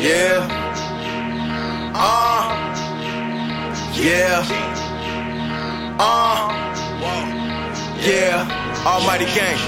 [0.00, 0.46] Yeah.
[1.92, 2.54] Uh.
[3.94, 4.46] Yeah.
[5.98, 6.48] Uh.
[8.00, 8.84] Yeah.
[8.86, 9.58] Almighty gang.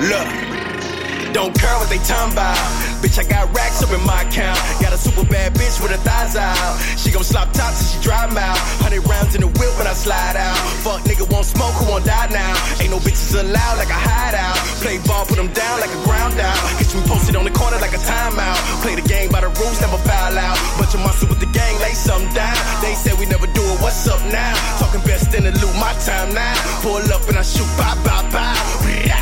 [0.00, 1.32] Look.
[1.34, 2.93] Don't care what they talking about.
[3.04, 4.56] Bitch, I got racks up in my account.
[4.80, 6.56] Got a super bad bitch with her thighs out.
[6.96, 8.56] She gon' slop tops and she drive out.
[8.80, 10.56] Hundred rounds in the whip when I slide out.
[10.80, 12.56] Fuck nigga won't smoke, who won't die now?
[12.80, 14.56] Ain't no bitches allowed like a hideout.
[14.80, 16.56] Play ball, put them down like a ground out.
[16.80, 18.56] Get you posted on the corner like a timeout.
[18.80, 20.56] Play the game by the rules, never foul out.
[20.80, 22.56] Bunch of monsters with the gang, lay something down.
[22.80, 24.56] They said we never do it, what's up now?
[24.80, 26.56] Talking best in the loop, my time now.
[26.80, 28.56] Pull up and I shoot, bye, bye, bye.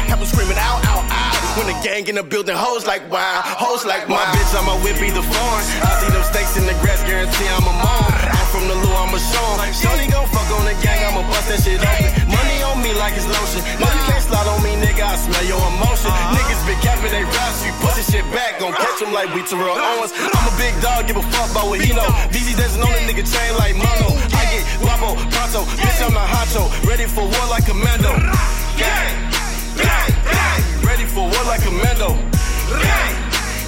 [0.06, 1.32] Have them screaming out, out, out.
[1.56, 3.42] When the gang in the building, hoes like wow,
[3.80, 4.20] like wow.
[4.20, 5.64] My bitch on my whip be the foreign.
[5.80, 8.04] I see them stakes in the grass, guarantee I'm a mom.
[8.12, 9.56] I'm from the Lou, I'm a Sean.
[9.72, 12.28] Shorty gon' fuck on the gang, I'ma bust that shit open.
[12.28, 13.64] Money on me like it's lotion.
[13.80, 16.12] No, you can't slide on me, nigga, I smell your emotion.
[16.36, 19.40] Niggas been capping, they raps, you push this shit back, gon' catch them like we
[19.48, 20.12] Terrell Owens.
[20.12, 22.12] I'm a big dog, give a fuck about what he know.
[22.28, 24.12] DZ dancing on the nigga chain like Mono.
[24.36, 26.68] I get guapo, pronto, bitch, I'm not honcho.
[26.84, 28.12] Ready for war like commando.
[28.76, 29.16] Gang,
[29.80, 30.60] gang, gang.
[30.84, 32.20] Ready for war like commando.
[32.68, 33.12] Gang,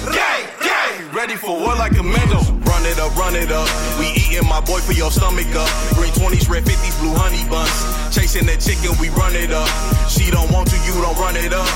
[0.05, 1.11] gang, gang.
[1.13, 2.39] Ready for war like commando.
[2.65, 3.67] Run it up, run it up.
[3.99, 5.69] We eating my boy for your stomach up.
[5.95, 7.71] Green 20s, red 50s, blue honey buns.
[8.13, 9.67] Chasing that chicken, we run it up.
[10.09, 11.67] She don't want to, you don't run it up.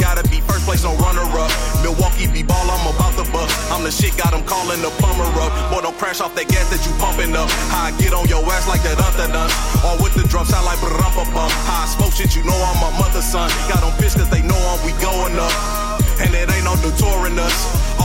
[0.00, 1.50] Gotta be first place on runner up.
[1.82, 3.52] Milwaukee be ball, I'm about to bust.
[3.72, 5.52] I'm the shit, got 'em calling the plumber up.
[5.70, 7.48] Boy, don't crash off that gas that you pumping up.
[7.72, 9.50] How I get on your ass like that other done.
[9.86, 11.52] Or with the drum sound like bump.
[11.68, 13.50] How I smoke shit, you know I'm my mother's son.
[13.68, 15.87] Got on pissed cause they know I'm we going up.
[16.20, 17.97] And it ain't no detouring us.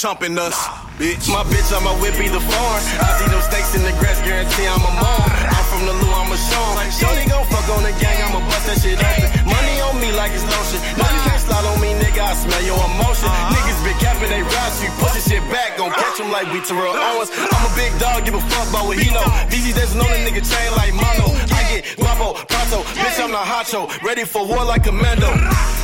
[0.00, 0.56] Chumping us.
[0.96, 1.28] Bitch.
[1.28, 2.84] My bitch on my whip be the foreign.
[3.04, 5.28] I see them stakes in the grass, guarantee I'm a mom.
[5.28, 6.72] I'm from the Lou, I'm a Sean.
[6.88, 9.28] Shorty gon' fuck on the gang, I'ma bust that shit open.
[9.44, 10.80] Money on me like it's lotion.
[10.96, 13.28] No, you can't slide on me, nigga, I smell your emotion.
[13.52, 16.64] Niggas been capping, they raps, you push this shit back, gon' catch them like we
[16.64, 17.28] Terrell Owens.
[17.36, 19.28] I'm a big dog, give a fuck about what he know.
[19.52, 21.28] DZ dancing on the nigga chain like Mono.
[21.52, 23.84] I get guapo, pronto, bitch, I'm not honcho.
[24.00, 25.28] Ready for war like commando.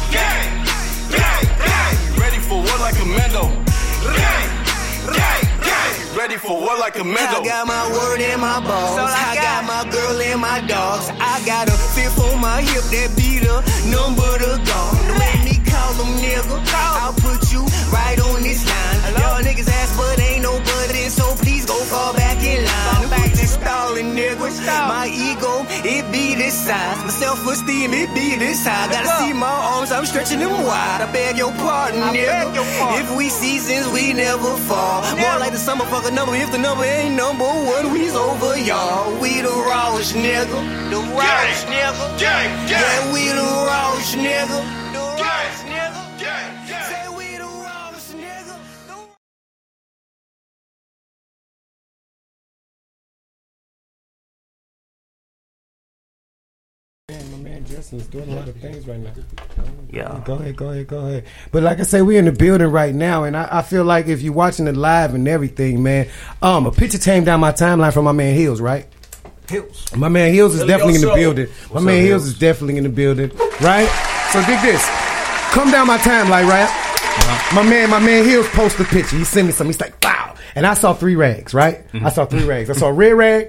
[0.08, 0.64] Gang,
[1.12, 1.94] gang, gang.
[2.16, 3.65] Ready for war like commando.
[6.16, 7.40] Ready for war like a commando.
[7.40, 8.98] I got my word in my balls.
[8.98, 11.10] I got my girl and my dogs.
[11.20, 14.96] I got a fifth on my hip that beat a number to gone.
[15.06, 16.56] Don't let me call them nigga.
[16.74, 17.62] I'll put you
[17.92, 19.14] right on this line.
[19.14, 23.25] Y'all niggas ass, but ain't nobody, so please go fall back in line.
[23.66, 24.46] Stalling, nigga.
[24.86, 27.02] My ego, it be this size.
[27.02, 28.86] My self-esteem, it be this high.
[28.92, 31.02] Gotta see my arms, I'm stretching them wide.
[31.02, 32.62] I beg your pardon, nigga.
[33.02, 35.02] If we seasons, we never fall.
[35.18, 36.36] More like the summer fucker number.
[36.36, 39.10] If the number ain't number one, we's over, y'all.
[39.20, 40.58] We the rawest nigga.
[40.90, 42.20] The rawest nigga.
[42.22, 44.62] Yeah, we the rawest nigga.
[44.94, 45.75] The rawest nigga.
[57.92, 59.12] My man Justin's doing a lot of things right now.
[59.90, 60.22] Yeah.
[60.24, 61.24] Go ahead, go ahead, go ahead.
[61.52, 64.06] But like I say, we're in the building right now, and I, I feel like
[64.08, 66.08] if you're watching it live and everything, man,
[66.42, 68.86] um, a picture came down my timeline from my man Hills, right?
[69.48, 69.94] Hills.
[69.96, 71.46] My man Hills is Yo, definitely in the yo, building.
[71.46, 72.26] My What's man up, Hills Hills?
[72.26, 73.30] is definitely in the building,
[73.60, 73.88] right?
[74.32, 74.84] So dig this.
[75.52, 76.68] Come down my timeline, right?
[76.68, 77.54] Uh-huh.
[77.54, 79.16] My man, my man Hills posted a picture.
[79.16, 79.72] He sent me something.
[79.72, 80.34] He's like, wow.
[80.56, 81.86] And I saw three rags, right?
[81.92, 82.06] Mm-hmm.
[82.06, 82.68] I saw three rags.
[82.68, 83.48] I saw a red rag.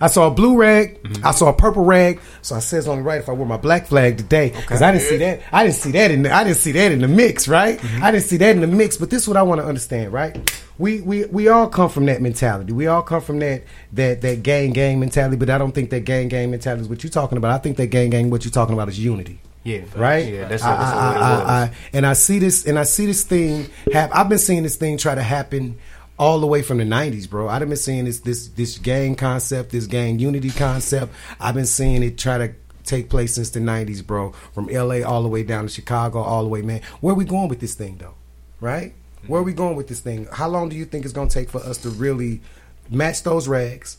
[0.00, 1.02] I saw a blue rag.
[1.02, 1.26] Mm-hmm.
[1.26, 2.20] I saw a purple rag.
[2.42, 4.90] So I says on the right if I wear my black flag today because I
[4.92, 5.40] didn't see that.
[5.52, 6.32] I didn't see that in the.
[6.32, 7.78] I didn't see that in the mix, right?
[7.78, 8.02] Mm-hmm.
[8.02, 8.96] I didn't see that in the mix.
[8.96, 10.36] But this is what I want to understand, right?
[10.78, 12.72] We we we all come from that mentality.
[12.72, 13.62] We all come from that
[13.92, 15.36] that that gang gang mentality.
[15.36, 17.52] But I don't think that gang gang mentality is what you're talking about.
[17.52, 19.82] I think that gang gang what you're talking about is unity Yeah.
[19.96, 20.26] right?
[20.26, 21.62] Yeah, that's, I, that's I- what it I-.
[21.62, 23.68] I- and I see this, and I see this thing.
[23.92, 25.78] Have I've been seeing this thing try to happen
[26.18, 27.48] all the way from the '90s, bro.
[27.48, 31.12] I've been seeing this this this gang concept, this gang unity concept.
[31.40, 34.32] I've been seeing it try to take place since the '90s, bro.
[34.52, 36.82] From LA all the way down to Chicago, all the way, man.
[37.00, 38.14] Where we going with this thing, though?
[38.60, 38.94] Right?
[39.26, 40.28] Where are we going with this thing?
[40.30, 42.42] How long do you think it's going to take for us to really
[42.90, 43.96] match those rags,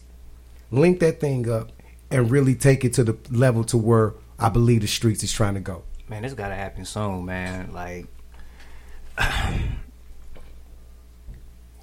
[0.70, 1.72] link that thing up,
[2.12, 5.56] and really take it to the level to where I believe the streets is trying
[5.56, 5.84] to go?
[6.08, 7.74] Man, this gotta happen soon, man.
[7.74, 8.06] Like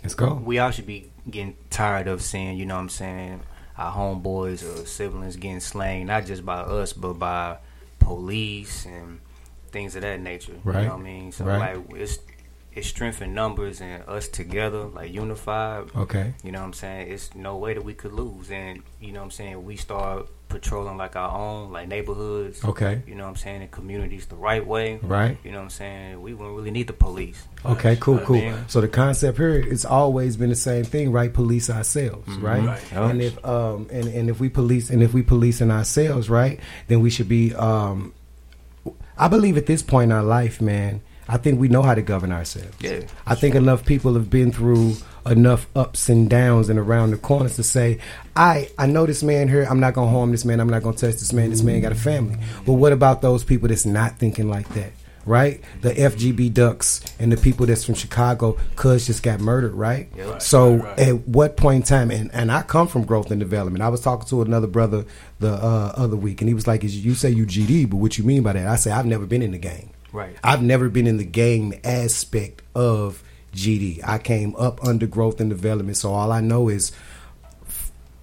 [0.02, 0.34] Let's go.
[0.34, 3.40] we all should be getting tired of seeing, you know what I'm saying,
[3.78, 7.58] our homeboys or siblings getting slain, not just by us, but by
[7.98, 9.20] police and
[9.70, 10.54] things of that nature.
[10.64, 10.82] Right.
[10.82, 11.32] You know what I mean?
[11.32, 11.76] So Right.
[11.76, 12.18] like it's
[12.74, 15.90] it's strength in numbers and us together, like unified.
[15.94, 16.32] Okay.
[16.42, 17.12] You know what I'm saying?
[17.12, 18.50] It's no way that we could lose.
[18.50, 19.64] And you know what I'm saying?
[19.64, 22.62] We start patrolling like our own, like neighborhoods.
[22.64, 23.02] Okay.
[23.06, 23.62] You know what I'm saying?
[23.62, 25.00] In communities the right way.
[25.02, 25.38] Right.
[25.42, 26.22] You know what I'm saying?
[26.22, 27.42] We wouldn't really need the police.
[27.64, 28.52] Okay, cool, cool.
[28.68, 31.32] So the concept here it's always been the same thing, right?
[31.32, 32.64] Police ourselves, right?
[32.64, 32.92] Right.
[32.92, 36.60] And if um and, and if we police and if we police in ourselves, right,
[36.88, 38.12] then we should be um
[39.16, 42.02] I believe at this point in our life, man, I think we know how to
[42.02, 42.76] govern ourselves.
[42.80, 43.02] Yeah.
[43.26, 44.96] I think enough people have been through
[45.26, 47.98] enough ups and downs and around the corners to say,
[48.36, 50.96] I I know this man here, I'm not gonna harm this man, I'm not gonna
[50.96, 52.38] touch this man, this man got a family.
[52.66, 54.92] But what about those people that's not thinking like that?
[55.24, 55.60] Right?
[55.82, 60.10] The FBG ducks and the people that's from Chicago, cuz just got murdered, right?
[60.16, 60.42] Yep.
[60.42, 60.98] So right, right.
[60.98, 63.84] at what point in time and, and I come from growth and development.
[63.84, 65.04] I was talking to another brother
[65.38, 68.24] the uh, other week and he was like, you say you GD, but what you
[68.24, 68.66] mean by that?
[68.66, 69.90] I say I've never been in the game.
[70.12, 70.36] Right.
[70.44, 73.22] I've never been in the game aspect of
[73.54, 74.00] GD.
[74.06, 76.92] I came up under growth and development, so all I know is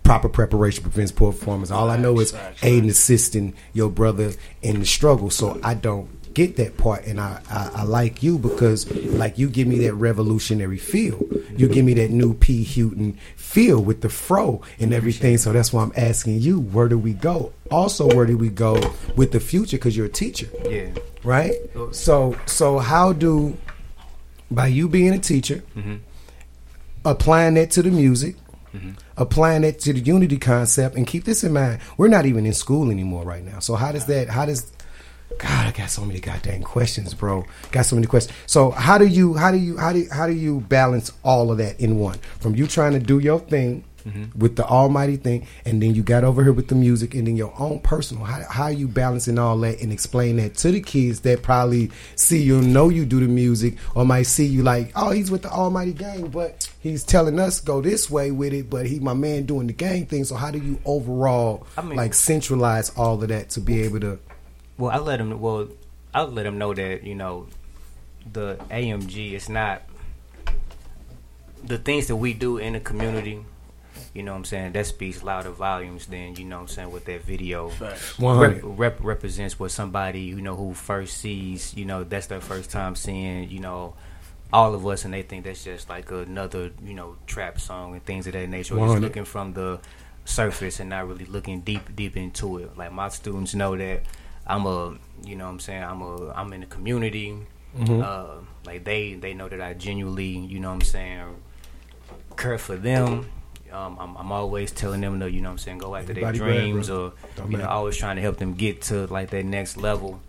[0.04, 1.72] proper preparation prevents poor performance.
[1.72, 4.32] All I know is facts, aiding, assisting your brother
[4.62, 5.30] in the struggle.
[5.30, 9.50] So I don't get that part, and I, I, I like you because like you
[9.50, 11.20] give me that revolutionary feel.
[11.56, 15.38] You give me that Huey P Newton feel with the fro and everything.
[15.38, 17.52] So that's why I'm asking you, where do we go?
[17.72, 18.80] Also, where do we go
[19.16, 19.78] with the future?
[19.78, 20.90] Because you're a teacher Yeah.
[21.24, 21.54] right?
[21.92, 23.58] So so how do
[24.52, 25.98] by you being a teacher, mm-hmm.
[27.06, 28.36] applying that to the music,
[28.74, 28.92] mm-hmm.
[29.18, 32.54] applying that to the unity concept, and keep this in mind, we're not even in
[32.54, 33.60] school anymore right now.
[33.60, 34.30] So how does that?
[34.30, 34.72] How does
[35.38, 37.46] God, I got so many goddamn questions, bro.
[37.72, 38.36] Got so many questions.
[38.46, 41.52] So how do you how do you how do you, how do you balance all
[41.52, 42.18] of that in one?
[42.40, 44.38] From you trying to do your thing mm-hmm.
[44.38, 47.38] with the almighty thing, and then you got over here with the music, and then
[47.38, 48.24] your own personal.
[48.24, 51.92] How how are you balancing all that and explain that to the kids that probably
[52.16, 55.44] see you, know you do the music, or might see you like, oh, he's with
[55.44, 59.14] the almighty gang, but he's telling us go this way with it, but he my
[59.14, 60.24] man doing the gang thing.
[60.24, 64.00] So how do you overall I mean- like centralize all of that to be able
[64.02, 64.20] to
[64.80, 65.40] Well, I let him.
[65.42, 65.68] Well,
[66.14, 67.48] I let him know that you know,
[68.32, 69.84] the AMG is not
[71.64, 73.46] the things that we do in the community.
[74.14, 74.72] You know what I'm saying?
[74.72, 78.18] That speaks louder volumes than you know what I'm saying with that video Facts.
[78.20, 81.76] rep, rep, represents what somebody you know who first sees.
[81.76, 83.50] You know that's their first time seeing.
[83.50, 83.94] You know.
[84.52, 88.04] All of us, and they think that's just like another, you know, trap song and
[88.04, 88.80] things of that nature.
[88.80, 89.80] Or just looking from the
[90.26, 92.76] surface and not really looking deep, deep into it.
[92.76, 94.02] Like my students know that
[94.50, 97.38] I'm a, you know, what I'm saying I'm a, I'm in the community.
[98.02, 101.36] Uh, like they, they know that I genuinely, you know, what I'm saying,
[102.36, 103.30] care for them.
[103.72, 106.26] Um, I'm, I'm always telling them to, you know, what I'm saying, go after their
[106.26, 109.46] Everybody dreams or, Don't you know, always trying to help them get to like that
[109.46, 110.20] next level.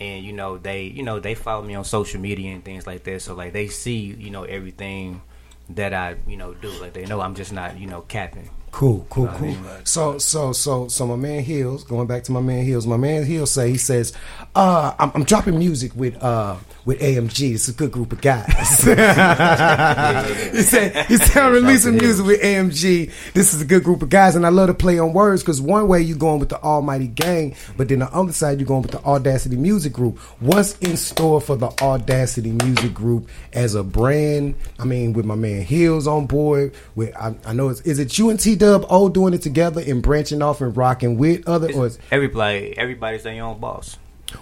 [0.00, 3.02] And you know they, you know they follow me on social media and things like
[3.04, 3.22] that.
[3.22, 5.22] So like they see, you know, everything
[5.70, 6.70] that I, you know, do.
[6.80, 8.50] Like they know I'm just not, you know, capping.
[8.78, 9.56] Cool, cool, I cool.
[9.82, 11.82] So, so, so, so, my man Hills.
[11.82, 12.86] Going back to my man Hills.
[12.86, 14.12] My man Hills say he says,
[14.54, 16.54] "Uh, I'm, I'm dropping music with uh
[16.84, 17.54] with AMG.
[17.54, 18.46] It's a good group of guys."
[18.84, 23.10] he said, "He said I'm releasing music with AMG.
[23.32, 25.60] This is a good group of guys, and I love to play on words because
[25.60, 28.82] one way you're going with the Almighty Gang, but then the other side you're going
[28.82, 30.18] with the Audacity Music Group.
[30.38, 34.54] What's in store for the Audacity Music Group as a brand?
[34.78, 36.74] I mean, with my man Hills on board.
[36.94, 39.80] With I, I know it's is it you and T Dub all doing it together
[39.86, 43.96] and branching off and rocking with other or is, Everybody, everybody's their own boss.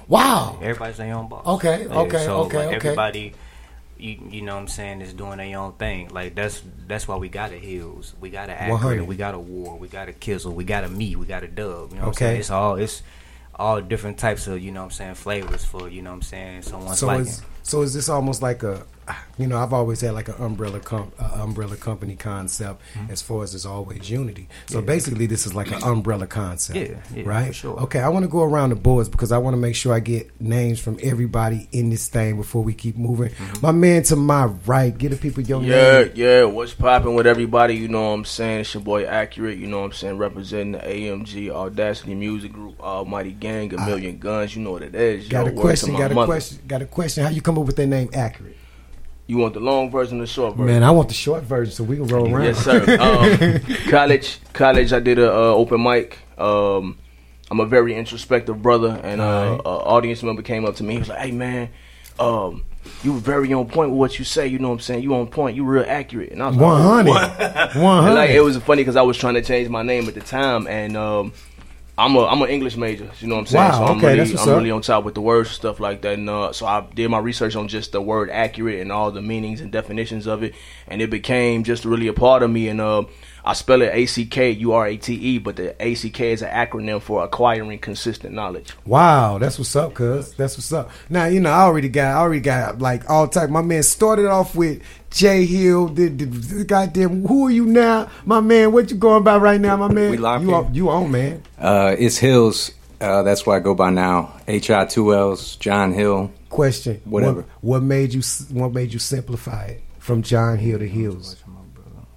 [0.08, 0.58] wow.
[0.62, 1.46] Everybody's their own boss.
[1.46, 2.76] Okay, okay, so, okay, like, okay.
[2.76, 3.34] Everybody,
[3.98, 6.08] you, you know what I'm saying, is doing their own thing.
[6.08, 8.74] Like that's that's why we got a Hills, we got a 100.
[8.74, 11.42] Accurate, we got a War, we got a Kizzle, we got a Me, we got
[11.44, 11.92] a Dub.
[11.92, 12.26] You know what Okay.
[12.26, 12.40] I'm saying?
[12.40, 13.02] It's all it's
[13.58, 16.22] all different types of you know what I'm saying flavors for you know what I'm
[16.22, 17.26] saying someone's So liking.
[17.26, 18.82] is so is this almost like a
[19.38, 23.10] you know I've always had like an umbrella com- uh, umbrella company concept Mm-hmm.
[23.12, 24.48] as far as there's always unity.
[24.66, 26.78] So basically this is like an umbrella concept.
[26.78, 27.46] Yeah, yeah, right.
[27.48, 27.80] for sure.
[27.80, 30.00] Okay, I want to go around the boards because I want to make sure I
[30.00, 33.30] get names from everybody in this thing before we keep moving.
[33.30, 33.60] Mm-hmm.
[33.66, 36.12] My man to my right, get the people your Yeah, name.
[36.14, 36.44] yeah.
[36.44, 37.74] What's popping with everybody?
[37.76, 38.60] You know what I'm saying?
[38.60, 39.58] It's your boy Accurate.
[39.58, 40.18] You know what I'm saying?
[40.18, 44.56] Representing the AMG Audacity Music Group, Almighty Gang, a million guns.
[44.56, 45.28] You know what it is.
[45.28, 45.96] Got Yo, a question.
[45.96, 46.26] Got a mother.
[46.26, 46.58] question.
[46.66, 47.24] Got a question.
[47.24, 48.08] How you come up with that name?
[48.14, 48.56] Accurate.
[49.28, 50.66] You want the long version or the short version?
[50.66, 52.44] Man, I want the short version so we can roll around.
[52.44, 52.80] Yes, sir.
[53.00, 54.92] Um, college, college.
[54.92, 56.18] I did a uh, open mic.
[56.38, 56.96] Um,
[57.50, 59.60] I'm a very introspective brother, and uh, Alright.
[59.60, 60.94] a audience member came up to me.
[60.94, 61.70] He was like, "Hey, man,
[62.20, 62.64] um,
[63.02, 64.46] you were very on point with what you say.
[64.46, 65.02] You know what I'm saying?
[65.02, 65.56] You on point.
[65.56, 67.10] You real accurate." And I was One like, hundred.
[67.10, 70.06] "What?" One And, like it was funny because I was trying to change my name
[70.08, 71.32] at the time, and um,
[71.98, 73.10] I'm a I'm an English major.
[73.20, 73.64] You know what I'm saying?
[73.64, 74.56] Wow, so I'm okay, really that's what's I'm up.
[74.58, 76.14] really on top with the words and stuff like that.
[76.14, 79.22] And uh, so I did my research on just the word accurate and all the
[79.22, 80.54] meanings and definitions of it,
[80.88, 82.68] and it became just really a part of me.
[82.68, 83.04] And uh,
[83.48, 86.10] I spell it A C K U R A T E, but the A C
[86.10, 88.74] K is an acronym for acquiring consistent knowledge.
[88.84, 90.32] Wow, that's what's up, cuz.
[90.34, 90.90] That's what's up.
[91.08, 93.48] Now, you know, I already got I already got like all type.
[93.48, 95.86] My man started off with Jay Hill.
[95.86, 98.10] The, the, the goddamn who are you now?
[98.24, 100.10] My man, what you going by right now, my man?
[100.10, 101.44] We live you on, you on, man.
[101.56, 102.72] Uh, it's Hills.
[103.00, 104.40] Uh, that's why I go by now.
[104.48, 105.54] H I two L's.
[105.54, 106.32] John Hill.
[106.48, 107.00] Question.
[107.04, 107.42] Whatever.
[107.42, 111.36] What, what made you what made you simplify it from John Hill to Hills?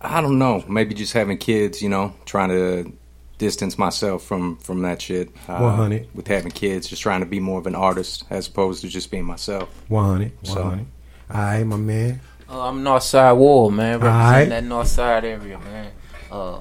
[0.02, 0.64] I don't know.
[0.68, 1.82] Maybe just having kids.
[1.82, 2.92] You know, trying to
[3.38, 5.30] distance myself from from that shit.
[5.48, 6.08] Uh, 100.
[6.14, 9.12] With having kids, just trying to be more of an artist as opposed to just
[9.12, 9.70] being myself.
[9.90, 10.32] 100.
[10.44, 10.86] So- 100.
[11.32, 12.22] All right, my man.
[12.50, 14.00] Uh, I'm Northside Wall, man.
[14.00, 14.50] Representing Alright.
[14.50, 15.92] that Northside area, man.
[16.32, 16.60] Uh,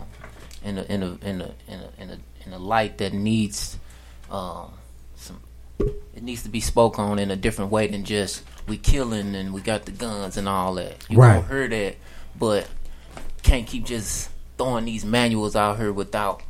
[0.63, 3.79] in a in a in a in a in a in a light that needs
[4.31, 4.71] um
[5.17, 5.41] some.
[5.79, 9.55] It needs to be spoke on in a different way than just we killing and
[9.55, 10.97] we got the guns and all that.
[11.09, 11.37] You Right.
[11.41, 11.97] gonna hear that,
[12.39, 12.67] but
[13.43, 16.43] can't keep just throwing these manuals out here without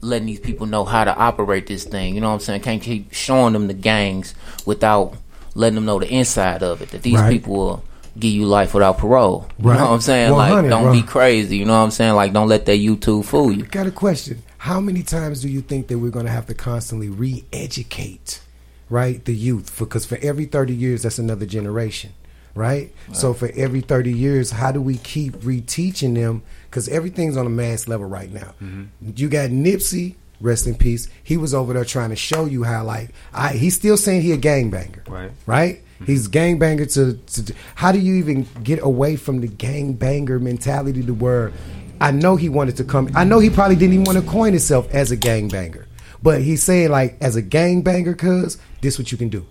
[0.00, 2.14] letting these people know how to operate this thing.
[2.14, 2.60] You know what I'm saying?
[2.62, 4.34] Can't keep showing them the gangs
[4.66, 5.14] without
[5.54, 6.90] letting them know the inside of it.
[6.90, 7.30] That these Right.
[7.32, 7.84] people will
[8.18, 9.46] give you life without parole.
[9.58, 10.32] You know what I'm saying?
[10.32, 10.92] 100, like, don't bro.
[10.92, 11.56] be crazy.
[11.56, 12.14] You know what I'm saying?
[12.14, 13.64] Like, don't let that YouTube fool you.
[13.64, 14.42] Got a question.
[14.58, 18.40] How many times do you think that we're going to have to constantly re-educate,
[18.88, 19.74] right, the youth?
[19.78, 22.12] Because for every 30 years, that's another generation,
[22.54, 22.92] right?
[23.12, 26.42] So for every 30 years, how do we keep reteaching them?
[26.70, 28.54] Because everything's on a mass level right now.
[28.62, 29.10] Mm-hmm.
[29.16, 31.08] You got Nipsey, rest in peace.
[31.22, 34.32] He was over there trying to show you how, like, I, he's still saying he
[34.32, 35.30] a gangbanger, Right.
[35.46, 35.76] Right?
[35.76, 36.04] Mm-hmm.
[36.06, 37.54] He's gangbanger to, to.
[37.76, 41.52] How do you even get away from the gangbanger mentality to where
[42.00, 43.10] I know he wanted to come.
[43.14, 45.86] I know he probably didn't even want to coin himself as a gangbanger,
[46.22, 49.46] but he's saying like as a gangbanger, cuz this what you can do,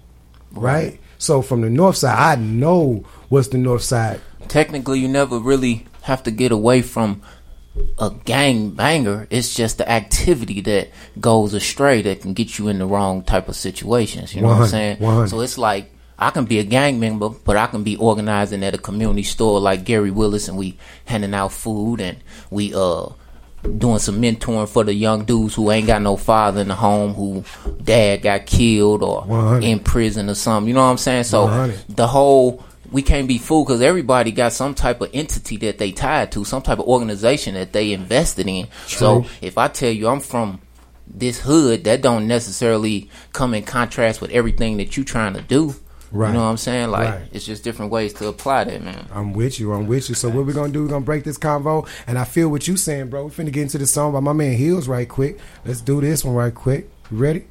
[0.51, 0.99] right?
[1.23, 4.19] So from the north side, I know what's the north side.
[4.49, 7.21] Technically, you never really have to get away from
[7.97, 9.25] a gang banger.
[9.29, 10.89] It's just the activity that
[11.21, 14.35] goes astray that can get you in the wrong type of situations.
[14.35, 14.99] You know what I'm saying?
[14.99, 15.29] 100.
[15.29, 18.75] So it's like I can be a gang member, but I can be organizing at
[18.75, 22.17] a community store like Gary Willis, and we handing out food and
[22.49, 23.07] we uh
[23.63, 27.13] doing some mentoring for the young dudes who ain't got no father in the home,
[27.13, 27.43] who
[27.83, 29.63] dad got killed or 100.
[29.63, 30.67] in prison or something.
[30.67, 31.23] You know what I'm saying?
[31.23, 31.79] So 100.
[31.89, 35.91] the whole we can't be fooled because everybody got some type of entity that they
[35.91, 38.67] tied to, some type of organization that they invested in.
[38.85, 40.61] So if I tell you I'm from
[41.07, 45.75] this hood, that don't necessarily come in contrast with everything that you trying to do.
[46.15, 46.27] Right.
[46.27, 46.91] You know what I'm saying?
[46.91, 47.21] Like Right.
[47.33, 49.07] it's just different ways to apply that, man.
[49.11, 49.73] I'm with you.
[49.73, 50.15] I'm with you.
[50.15, 50.83] So what we're gonna do?
[50.83, 53.25] We're gonna break this convo, and I feel what you saying, bro.
[53.25, 55.39] We finna get into the song by my man Hills right quick.
[55.65, 56.87] Let's do this one right quick.
[57.09, 57.45] You ready?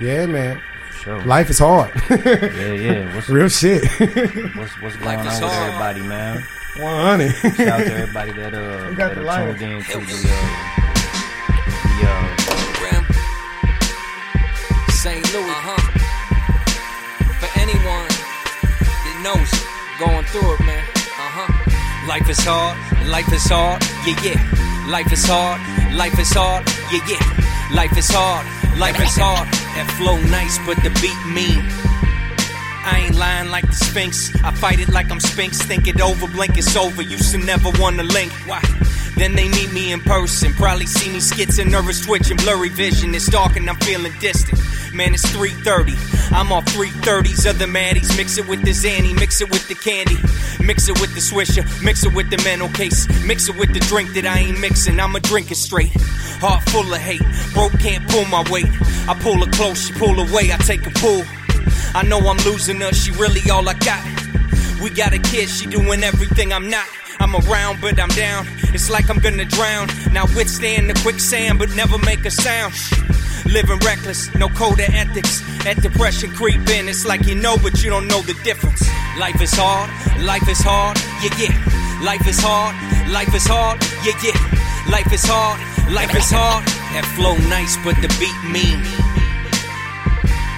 [0.00, 0.62] Yeah, man.
[1.02, 1.22] Sure.
[1.24, 1.90] Life is hard.
[2.08, 3.14] Yeah, yeah.
[3.14, 3.82] What's Real shit.
[4.56, 5.68] what's, what's going on with hard.
[5.68, 6.42] everybody, man?
[6.78, 7.32] 100.
[7.32, 10.40] Shout out to everybody that uh got that the are tuned in to the uh,
[12.00, 12.36] the uh
[14.92, 15.32] St.
[15.32, 15.44] Louis.
[15.50, 15.89] Uh-huh.
[19.22, 19.64] Knows it,
[19.98, 20.84] going through it, man.
[20.96, 22.08] Uh-huh.
[22.08, 22.76] Life is hard,
[23.08, 24.90] life is hard, yeah, yeah.
[24.90, 25.60] Life is hard,
[25.94, 27.74] life is hard, yeah, yeah.
[27.74, 28.46] Life is hard,
[28.78, 29.46] life is hard.
[29.76, 31.62] That flow nice, but the beat mean.
[32.82, 34.34] I ain't lying like the Sphinx.
[34.42, 35.60] I fight it like I'm Sphinx.
[35.62, 37.02] Think it over, blink it's over.
[37.02, 38.32] Used to never wanna link.
[38.46, 38.62] Why?
[39.16, 40.54] Then they meet me in person.
[40.54, 43.14] Probably see me skits and nervous twitching, blurry vision.
[43.14, 44.58] It's dark and I'm feeling distant.
[44.92, 45.94] Man, it's 3:30.
[46.32, 47.46] I'm off 330s.
[47.46, 48.16] Other maddies.
[48.16, 50.16] Mix it with the Zanny, mix it with the candy,
[50.64, 53.80] mix it with the swisher, mix it with the mental case, mix it with the
[53.80, 54.98] drink that I ain't mixing.
[54.98, 55.92] I'ma drink it straight.
[56.40, 57.22] Heart full of hate.
[57.54, 58.70] Broke can't pull my weight.
[59.08, 60.52] I pull her close, she pull away.
[60.52, 61.24] I take a pull.
[61.94, 64.04] I know I'm losing her, she really all I got.
[64.80, 66.86] We got a kid, she doing everything I'm not.
[67.20, 68.46] I'm around, but I'm down.
[68.74, 69.88] It's like I'm gonna drown.
[70.12, 72.72] Now withstand the quicksand, but never make a sound.
[73.44, 75.42] Living reckless, no code of ethics.
[75.64, 76.88] That depression creep in.
[76.88, 78.82] It's like you know, but you don't know the difference.
[79.18, 79.90] Life is hard,
[80.24, 82.02] life is hard, yeah, yeah.
[82.02, 82.74] Life is hard,
[83.12, 84.38] life is hard, yeah, yeah.
[84.90, 85.60] Life is hard,
[85.92, 86.64] life is hard.
[86.94, 88.80] That flow nice, but the beat mean.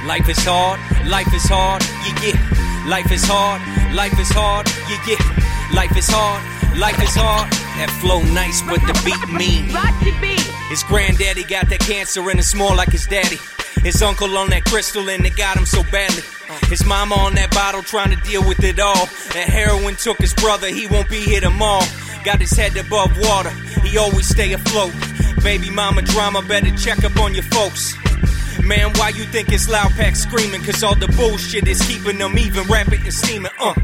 [0.06, 0.78] Life is hard,
[1.08, 2.88] life is hard, yeah, yeah.
[2.88, 3.60] Life is hard,
[3.94, 5.51] life is hard, yeah, yeah.
[5.72, 6.42] Life is hard,
[6.78, 7.50] life is hard.
[7.78, 9.72] That flow nice, but the beat mean.
[10.68, 13.38] His granddaddy got that cancer and it's more like his daddy.
[13.82, 16.22] His uncle on that crystal and it got him so badly.
[16.68, 19.06] His mama on that bottle trying to deal with it all.
[19.32, 21.84] That heroin took his brother, he won't be here tomorrow.
[22.24, 23.50] Got his head above water,
[23.82, 24.92] he always stay afloat.
[25.42, 27.94] Baby mama drama, better check up on your folks.
[28.64, 30.62] Man, why you think it's loud pack screaming?
[30.62, 33.52] Cause all the bullshit is keeping them even rampant and steaming.
[33.58, 33.74] Uh,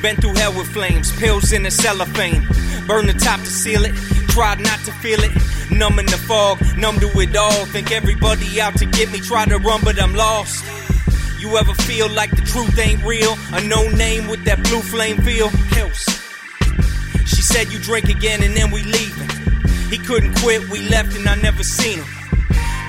[0.00, 2.46] been through hell with flames, pills in the cellophane.
[2.86, 3.94] Burn the top to seal it,
[4.28, 5.32] tried not to feel it.
[5.70, 7.66] Numb in the fog, numb to it all.
[7.66, 10.64] Think everybody out to get me, try to run, but I'm lost.
[11.38, 13.34] You ever feel like the truth ain't real?
[13.52, 15.50] A no name with that blue flame feel?
[15.70, 16.04] Kills.
[17.26, 19.28] She said you drink again and then we leaving.
[19.90, 22.06] He couldn't quit, we left and I never seen him.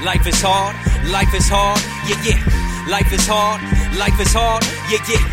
[0.04, 0.76] Life is hard,
[1.12, 2.40] life is hard, yeah, yeah.
[2.90, 3.62] Life is hard,
[3.98, 5.24] life is hard, yeah, yeah.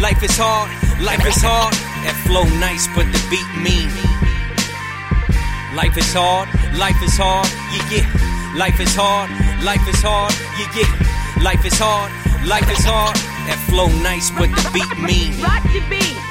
[0.00, 0.70] Life is hard,
[1.02, 1.74] life is hard.
[2.04, 3.90] That flow nice, but the beat mean.
[5.74, 8.06] Life is hard, life is hard, yeah, yeah.
[8.56, 9.30] Life is hard,
[9.64, 11.42] life is hard, yeah, yeah.
[11.42, 12.12] Life is hard,
[12.46, 13.16] life is hard.
[13.48, 15.32] That flow nice, but the beat mean.
[15.42, 16.27] Rock the beat.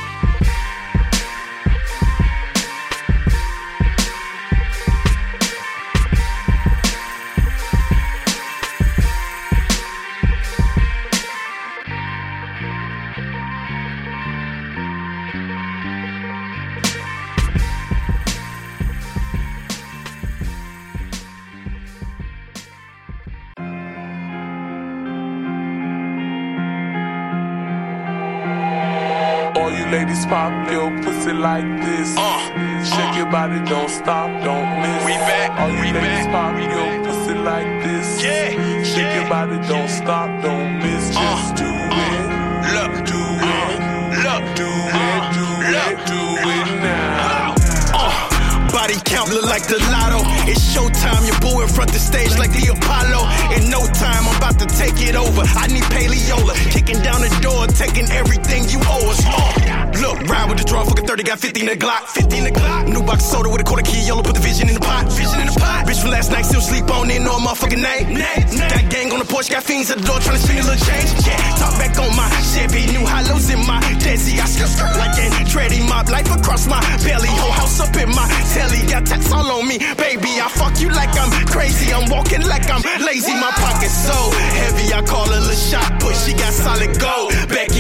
[31.38, 32.15] Like this.
[32.17, 33.17] Uh, Shake uh.
[33.17, 35.06] your body, don't stop, don't miss.
[35.06, 37.06] We back, All you we ladies back, pop we your back.
[37.06, 38.24] pussy like this.
[38.24, 38.50] Yeah,
[38.84, 41.13] Shake yeah, your body, don't stop, don't miss.
[41.13, 42.27] Just do it.
[42.74, 43.79] Look, Do it.
[44.25, 45.24] look, Do it.
[45.38, 45.98] Do it.
[46.08, 47.56] Do it now.
[47.94, 50.20] Uh, body count look like the lotto.
[50.50, 53.27] It's showtime, your boo in front the stage like the Apollo.
[53.56, 55.44] In no time, I'm about to take it over.
[55.46, 59.22] I need Paleola, kicking down the door, taking everything you owe us.
[59.25, 62.44] Uh, look, ride with the draw, fucking 30, got 50 in the Glock, 50 in
[62.44, 62.88] the Glock.
[62.88, 65.39] New box soda with a quarter key, yellow, put the vision in the pot, vision
[65.42, 65.86] in the pot.
[65.88, 68.18] Bitch from last night, still sleep on, ain't know a motherfucking name.
[68.18, 70.86] Got gang on the porch, got fiends at the door, trying to spend a little
[70.86, 71.10] change.
[71.25, 74.39] Yeah, talk back on my Chevy, new hollows in my Desi.
[74.39, 77.30] I skirt skirt like Andretti, mob life across my belly.
[77.39, 80.42] Whole house up in my telly, got tats all on me, baby.
[80.42, 83.34] I fuck you like I'm crazy, I'm walking like I'm lazy.
[83.34, 84.17] My pocket's so
[84.60, 86.15] heavy, I call her a shot put.
[86.15, 87.37] She got solid gold.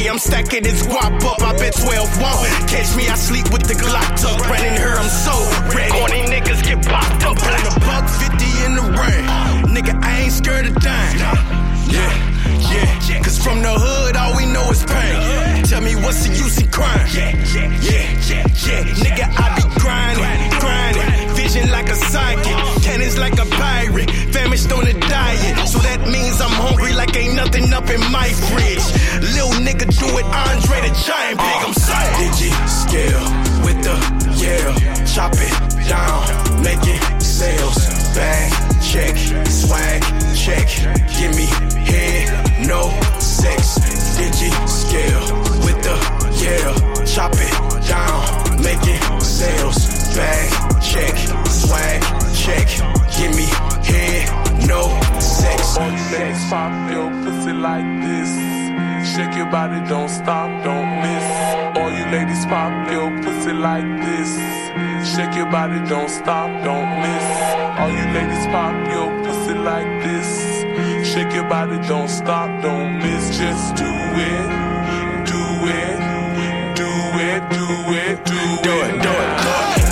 [0.09, 1.41] I'm stacking this guap up.
[1.41, 3.09] I bet 12 won't catch me.
[3.09, 4.95] I sleep with the Glock tuck, running her.
[4.95, 5.35] I'm so
[5.75, 5.91] ready.
[5.91, 7.35] Corny niggas get popped up.
[7.35, 9.25] Pulling a buck 50 in the rain.
[9.67, 11.19] Nigga, I ain't scared of dying.
[11.91, 12.07] Yeah,
[12.71, 13.21] yeah.
[13.21, 15.63] Cause from the hood, all we know is pain.
[15.65, 17.07] Tell me what's the use in crime?
[17.11, 18.83] Yeah, yeah, yeah, yeah.
[19.03, 20.86] Nigga, I be grinding, grinding.
[21.57, 24.09] Vision like a psychic, cannons like a pirate.
[24.31, 28.29] Famished on a diet, so that means I'm hungry like ain't nothing up in my
[28.29, 28.85] fridge.
[29.33, 31.59] Little nigga do it, Andre the Giant Big.
[31.65, 32.07] I'm sorry.
[32.07, 33.25] Uh, digi scale
[33.65, 33.95] with the
[34.37, 35.53] yeah, chop it
[35.89, 37.77] down, making sales.
[38.13, 39.17] Bag check,
[39.47, 40.01] swag
[40.35, 40.67] check,
[41.17, 41.45] give me
[41.89, 42.89] head, no
[43.19, 43.79] sex.
[44.17, 45.25] Digi scale
[45.65, 45.97] with the
[46.37, 50.06] yeah, chop it down, making sales.
[50.17, 52.01] Bag check, swag
[52.33, 52.67] check,
[53.15, 53.45] give me
[53.85, 54.81] head, no
[55.19, 55.77] sex.
[55.77, 58.31] All you ladies pop your pussy like this.
[59.13, 61.25] Shake your body, don't stop, don't miss.
[61.77, 64.31] All you ladies pop your pussy like this.
[65.13, 67.25] Shake your body, don't stop, don't miss.
[67.77, 70.29] All you ladies pop your pussy like this.
[71.07, 73.37] Shake your body, don't stop, don't miss.
[73.37, 74.47] Just do it,
[75.29, 75.41] do
[75.77, 75.99] it,
[76.75, 76.89] do
[77.29, 77.67] it, do
[78.01, 79.36] it, do, Do it, do it, do it.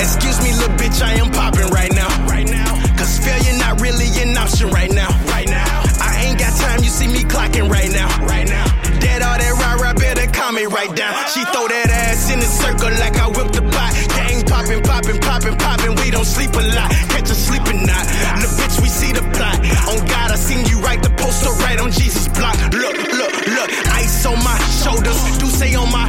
[0.05, 2.09] Excuse me, little bitch, I am popping right now.
[2.29, 2.69] Right now.
[2.93, 5.09] Cause failure not really an option right now.
[5.33, 5.65] Right now.
[5.97, 8.07] I ain't got time, you see me clocking right now.
[8.29, 8.65] Right now.
[9.01, 11.13] Dead all that rah rah, better calm me right down.
[11.33, 13.91] She throw that ass in a circle like I whipped the pot.
[14.13, 15.95] Gang popping, popping, popping, popping.
[15.97, 16.89] We don't sleep a lot.
[17.09, 18.05] Catch a sleeping knot.
[18.37, 19.57] Little bitch, we see the plot.
[19.89, 22.55] On God, I seen you write the poster right on Jesus' block.
[22.69, 23.69] Look, look, look.
[23.97, 25.17] Ice on my shoulders.
[25.41, 26.05] Do say on my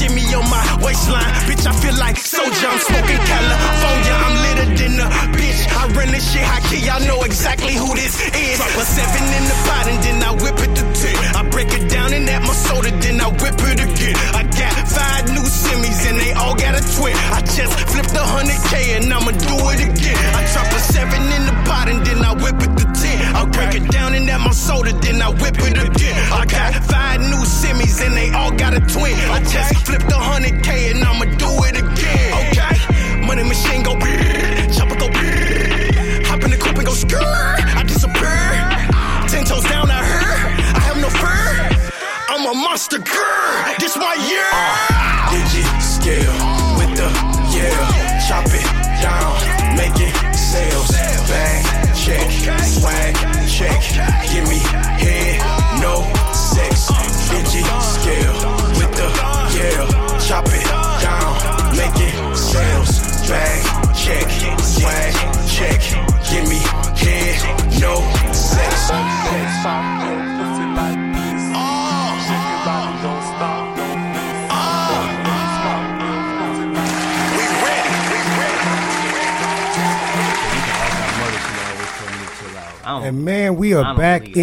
[0.00, 1.34] Shimmy on my waistline.
[1.46, 2.68] Bitch, I feel like soldier.
[2.68, 3.89] I'm smoking California.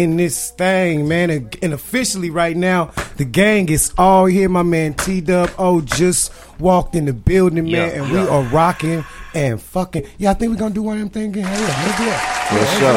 [0.02, 1.30] In this thing, man.
[1.30, 4.48] And, officially right now, the gang is all here.
[4.48, 8.18] My man T Dub O oh, just walked in the building, man, Yeah, and we
[8.18, 10.06] are rocking and fucking.
[10.18, 11.36] Yeah, I think we're gonna do one of them things.
[11.36, 11.46] again.
[11.46, 12.38] Hey, yeah, let's do that.
[12.48, 12.92] For sure.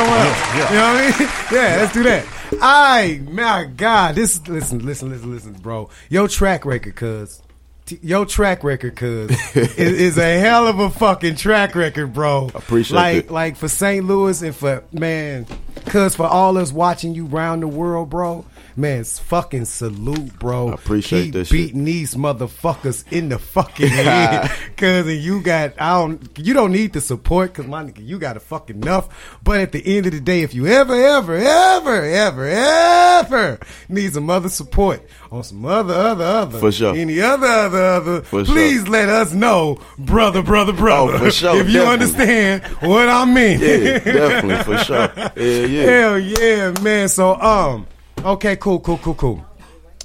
[0.70, 1.30] You know what I mean?
[1.52, 2.26] Yeah, let's do that.
[2.62, 4.16] Ay, my God.
[4.16, 5.90] This listen, listen, listen, listen, bro.
[6.10, 7.42] Your track record, cuz.
[7.90, 12.52] T- Your track record, cuz, is, is a hell of a fucking track record, bro.
[12.54, 13.32] Appreciate like, it.
[13.32, 14.06] Like for St.
[14.06, 15.48] Louis and for man,
[15.86, 18.46] cuz for all us watching you round the world, bro.
[18.76, 20.70] Man, it's fucking salute, bro.
[20.70, 21.58] I appreciate Keep this shit.
[21.58, 26.94] beating these motherfuckers in the fucking head, cuz you got I don't you don't need
[26.94, 29.10] the support, cuz my nigga, you got a fucking enough.
[29.44, 34.14] But at the end of the day, if you ever, ever, ever, ever, ever need
[34.14, 36.96] some other support on some other, other, other, For sure.
[36.96, 38.54] any other, other, other, For sure.
[38.56, 41.14] please let us know, brother, brother, brother.
[41.16, 42.06] Oh, for sure, If you definitely.
[42.06, 43.60] understand what I mean.
[43.60, 45.12] Yeah, definitely, for sure.
[45.36, 45.84] Yeah, yeah.
[45.84, 47.08] Hell yeah, man.
[47.10, 47.88] So um,
[48.24, 49.46] okay, cool, cool, cool, cool.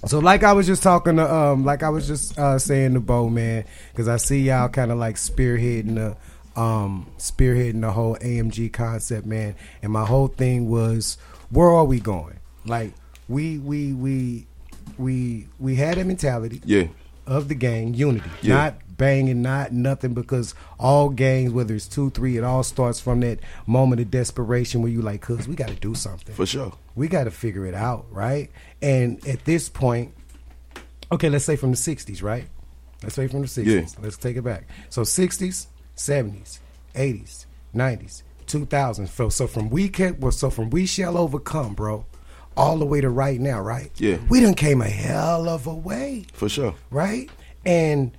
[0.06, 3.00] So like I was just talking to um, like I was just uh, saying to
[3.00, 8.16] Bo man, because I see y'all kind of like spearheading the um, spearheading the whole
[8.16, 9.54] AMG concept, man.
[9.82, 11.16] And my whole thing was,
[11.50, 12.38] where are we going?
[12.66, 12.92] Like
[13.28, 14.46] we we we
[14.98, 16.88] we we had a mentality Yeah.
[17.26, 18.54] of the gang unity, Yeah.
[18.54, 23.20] not banging, not nothing, because all gangs, whether it's two, three, it all starts from
[23.20, 26.34] that moment of desperation where you like, cuz we got to do something.
[26.34, 26.72] For sure.
[26.94, 28.50] We got to figure it out, right?
[28.80, 30.12] And at this point,
[31.12, 32.46] okay, let's say from the 60s, right?
[33.02, 33.66] Let's say from the 60s.
[33.66, 34.02] Yeah.
[34.02, 34.66] Let's take it back.
[34.88, 36.58] So 60s, 70s,
[36.94, 39.08] 80s, 90s, 2000s.
[39.08, 42.06] So, so from we can, well, so from we shall overcome, bro,
[42.56, 43.90] all the way to right now, right?
[43.96, 44.18] Yeah.
[44.28, 46.74] We done came a hell of a way For sure.
[46.90, 47.28] right?
[47.66, 48.12] And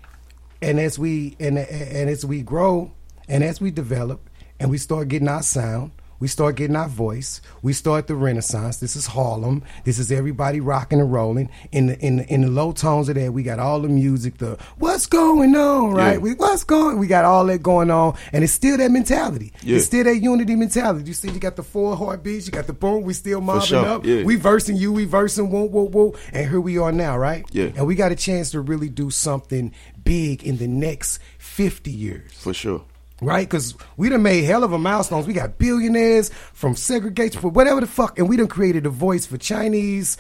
[0.62, 2.92] and as we and and as we grow
[3.28, 7.42] and as we develop and we start getting our sound, we start getting our voice.
[7.62, 8.78] We start the renaissance.
[8.78, 9.64] This is Harlem.
[9.84, 11.50] This is everybody rocking and rolling.
[11.72, 14.38] In the in the, in the low tones of that, we got all the music.
[14.38, 16.14] The what's going on, right?
[16.14, 16.18] Yeah.
[16.20, 17.00] We what's going.
[17.00, 19.52] We got all that going on, and it's still that mentality.
[19.62, 19.78] Yeah.
[19.78, 21.08] It's still that unity mentality.
[21.08, 22.46] You see, you got the four heartbeats.
[22.46, 23.04] You got the boom.
[23.04, 24.06] We still mobbing sure, up.
[24.06, 24.24] yeah.
[24.24, 24.94] We versing you.
[24.94, 26.16] We versing whoa whoa whoa.
[26.32, 27.46] And here we are now, right?
[27.52, 27.72] Yeah.
[27.76, 29.74] And we got a chance to really do something
[30.04, 32.84] big in the next 50 years, For sure.
[33.22, 33.48] Right?
[33.48, 35.28] Because we done made hell of a milestones.
[35.28, 39.26] We got billionaires from segregation, for whatever the fuck, and we done created a voice
[39.26, 40.18] for Chinese,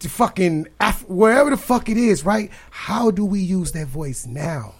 [0.00, 2.50] to fucking Af- wherever the fuck it is, right?
[2.70, 4.74] How do we use that voice now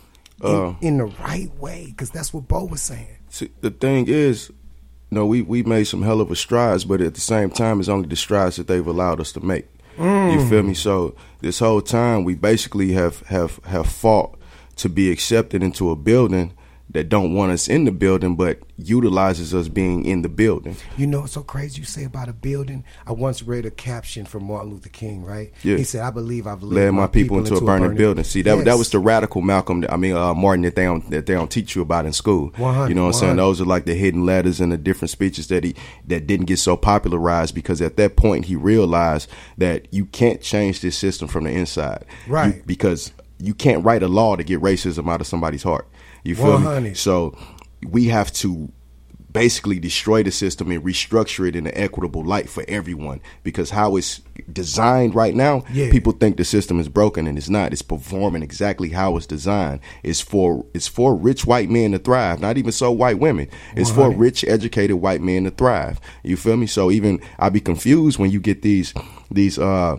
[0.44, 0.74] in, Uh.
[0.80, 1.86] in the right way?
[1.88, 3.06] Because that's what Bo was saying.
[3.30, 4.50] See, the thing is,
[5.10, 7.80] you know, we, we made some hell of a strides, but at the same time,
[7.80, 9.66] it's only the strides that they've allowed us to make.
[9.98, 10.74] You feel me?
[10.74, 14.38] So this whole time, we basically have have have fought
[14.76, 16.52] to be accepted into a building
[16.96, 20.76] that don't want us in the building, but utilizes us being in the building.
[20.96, 22.84] You know what's so crazy you say about a building?
[23.06, 25.52] I once read a caption from Martin Luther King, right?
[25.62, 25.76] Yeah.
[25.76, 28.24] He said, I believe I've led, led my people into, a burning, building.
[28.24, 29.84] See, that that was the radical Malcolm.
[29.90, 32.52] I mean, uh, Martin that they don't that they don't teach you about in school.
[32.56, 33.36] 100, you know what I'm saying?
[33.36, 35.74] Those are like the hidden letters and the different speeches that he
[36.06, 39.28] that didn't get so popularized because at that point he realized
[39.58, 42.56] that you can't change this system from the inside, Right.
[42.56, 45.86] You- because you can't write a law to get racism out of somebody's heart.
[46.26, 46.94] You feel me?
[46.94, 47.36] So
[47.86, 48.72] we have to
[49.32, 53.20] basically destroy the system and restructure it in an equitable light for everyone.
[53.42, 55.90] Because how it's designed right now Yeah.
[55.90, 57.72] people think the system is broken and it's not.
[57.72, 59.80] It's performing exactly how it's designed.
[60.02, 63.48] It's for it's for rich white men to thrive not even so white women.
[63.76, 66.00] It's for rich educated white men to thrive.
[66.24, 66.66] You feel me?
[66.66, 68.94] So even i'd be confused when you get these
[69.30, 69.98] these uh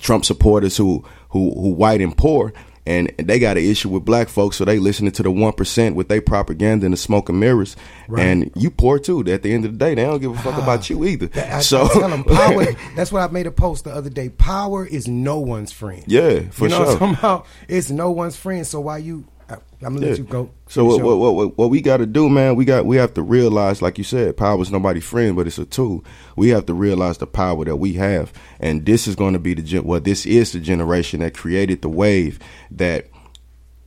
[0.00, 2.52] Trump supporters who who who white and poor,
[2.84, 5.94] and they got an issue with black folks, so they listening to the one percent
[5.94, 7.76] with their propaganda and the smoke and mirrors.
[8.16, 9.20] And you poor too.
[9.20, 10.86] At the end of the day, they don't give a fuck about ah.
[10.88, 11.30] you either.
[11.34, 12.66] I, so I tell them power.
[12.96, 14.28] that's what I made a post the other day.
[14.28, 16.04] Power is no one's friend.
[16.06, 16.86] yeah, for you know sure.
[16.94, 17.46] what I'm about?
[17.68, 18.66] It's no one's friend.
[18.66, 19.24] So why you?
[19.48, 20.50] Uh, I, I'm gonna let you go.
[20.68, 22.56] So what, what, what, what we got to do, man?
[22.56, 25.58] We got we have to realize, like you said, power is nobody's friend, but it's
[25.58, 26.04] a tool.
[26.36, 29.54] We have to realize the power that we have, and this is going to be
[29.54, 32.38] the gen- well, this is the generation that created the wave
[32.70, 33.08] that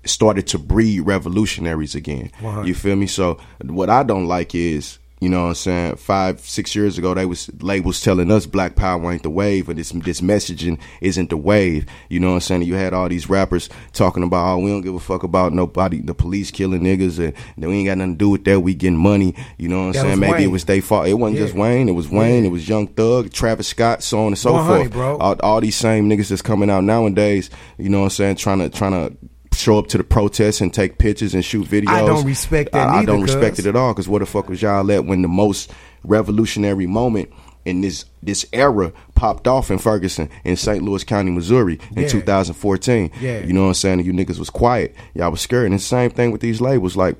[0.05, 2.31] started to breed revolutionaries again.
[2.65, 3.07] You feel me?
[3.07, 4.99] So what I don't like is.
[5.25, 5.95] You know what I'm saying?
[5.95, 9.79] Five, six years ago, they was labels telling us black power ain't the wave, and
[9.79, 11.87] this this messaging isn't the wave.
[12.09, 12.61] You know what I'm saying?
[12.61, 15.99] You had all these rappers talking about, oh, we don't give a fuck about nobody,
[15.99, 18.59] the police killing niggas, and then we ain't got nothing to do with that.
[18.59, 19.33] We getting money.
[19.57, 20.19] You know what I'm That saying?
[20.19, 21.07] Maybe it was their fault.
[21.07, 21.89] It wasn't just Wayne.
[21.89, 22.45] It was Wayne.
[22.45, 25.19] It was Young Thug, Travis Scott, so on and so 100, forth.
[25.19, 27.49] All, all these same niggas that's coming out nowadays.
[27.79, 28.35] You know what I'm saying?
[28.35, 29.17] Trying to trying to
[29.57, 31.87] show up to the protests and take pictures and shoot videos.
[31.89, 33.93] I don't respect that I, I don't respect it at all.
[33.93, 35.71] Because what the fuck was y'all at when the most
[36.03, 37.29] revolutionary moment
[37.65, 40.83] in this this era popped off in Ferguson in St.
[40.83, 42.07] Louis County, Missouri in Yeah.
[42.09, 43.11] 2014.
[43.19, 43.39] Yeah.
[43.39, 43.99] You know what I'm saying?
[44.05, 44.95] You niggas was quiet.
[45.15, 45.65] Y'all was scared.
[45.65, 46.95] And the same thing with these labels.
[46.95, 47.17] Like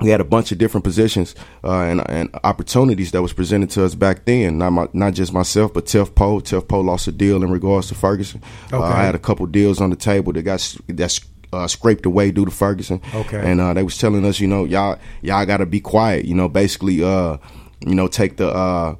[0.00, 1.34] we had a bunch of different positions
[1.64, 4.58] uh, and, and opportunities that was presented to us back then.
[4.58, 6.38] Not my, not just myself, but Tef Poe.
[6.38, 8.40] Tef Poe lost a deal in regards to Ferguson.
[8.72, 11.18] Uh, I had a couple deals on the table that got s- that
[11.52, 13.00] uh, scraped away due to Ferguson.
[13.14, 13.40] Okay.
[13.40, 16.24] and uh, they was telling us, you know, y'all y'all got to be quiet.
[16.24, 17.38] You know, basically, uh,
[17.80, 18.48] you know, take the.
[18.48, 18.96] Uh,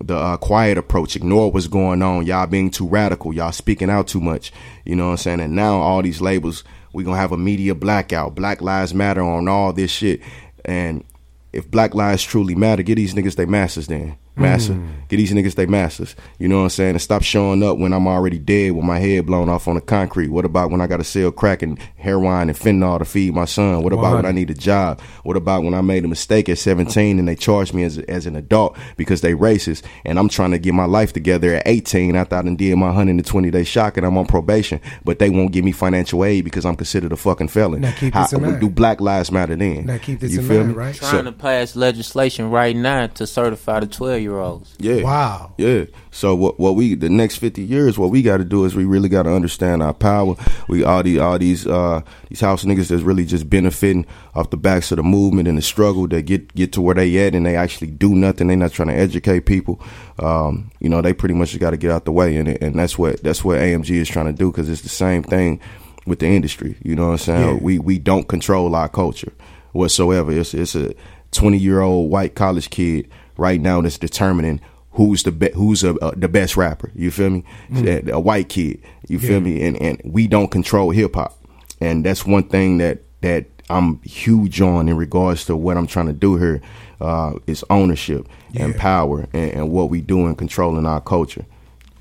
[0.00, 2.24] the uh, quiet approach, ignore what's going on.
[2.24, 3.32] Y'all being too radical.
[3.32, 4.52] Y'all speaking out too much.
[4.84, 5.40] You know what I'm saying?
[5.40, 8.36] And now all these labels, we gonna have a media blackout.
[8.36, 10.20] Black Lives Matter on all this shit.
[10.64, 11.04] And
[11.52, 14.16] if Black Lives truly matter, get these niggas they masters then.
[14.38, 14.74] Master.
[14.74, 14.88] Hmm.
[15.08, 16.14] Get these niggas they masters.
[16.38, 16.90] You know what I'm saying?
[16.90, 19.80] And stop showing up when I'm already dead with my head blown off on the
[19.80, 20.28] concrete.
[20.28, 23.46] What about when I got to sell crack and heroin and fentanyl to feed my
[23.46, 23.82] son?
[23.82, 25.00] What about when I need a job?
[25.22, 28.26] What about when I made a mistake at 17 and they charged me as, as
[28.26, 32.14] an adult because they racist and I'm trying to get my life together at 18
[32.14, 35.52] after I done did my 120 day shock and I'm on probation, but they won't
[35.52, 37.80] give me financial aid because I'm considered a fucking felon.
[37.80, 38.60] Now keep How, this in mind.
[38.60, 39.86] do Black Lives Matter then?
[39.86, 40.74] Now keep this you in feel mind, me?
[40.74, 40.94] right?
[40.94, 44.74] Trying to pass legislation right now to certify the twelve year olds.
[44.78, 45.02] Yeah.
[45.02, 45.52] Wow.
[45.56, 45.84] Yeah.
[46.10, 48.84] So what what we the next fifty years, what we got to do is we
[48.84, 50.34] really got to understand our power.
[50.68, 54.56] We all these all these uh these house niggas that's really just benefiting off the
[54.56, 57.46] backs of the movement and the struggle that get get to where they at and
[57.46, 58.48] they actually do nothing.
[58.48, 59.80] They not trying to educate people.
[60.18, 62.98] Um, you know, they pretty much got to get out the way, and and that's
[62.98, 65.60] what that's what AMG is trying to do because it's the same thing
[66.06, 66.76] with the industry.
[66.82, 67.56] You know what I'm saying?
[67.56, 67.62] Yeah.
[67.62, 69.32] We we don't control our culture
[69.72, 70.32] whatsoever.
[70.32, 70.94] It's it's a
[71.32, 74.60] 20 year old white college kid right now that's determining
[74.92, 76.90] who's the be- who's a, uh, the best rapper.
[76.94, 77.44] You feel me?
[77.74, 78.82] A, a white kid.
[79.08, 79.62] You feel me?
[79.66, 81.38] And and we don't control hip hop,
[81.80, 86.06] and that's one thing that that I'm huge on in regards to what I'm trying
[86.06, 86.60] to do here.
[87.00, 91.46] Uh, is ownership and power and, and what we do in controlling our culture.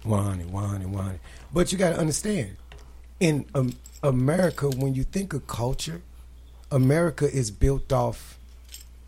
[0.03, 1.19] Wani, Wani, Wani.
[1.53, 2.57] But you got to understand,
[3.19, 6.01] in um, America, when you think of culture,
[6.71, 8.36] America is built off.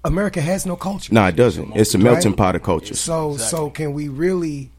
[0.04, 1.14] America has no culture.
[1.14, 1.76] No, it doesn't.
[1.76, 2.38] It's a melting Right?
[2.38, 2.96] pot of culture.
[2.96, 4.72] So, so can we really?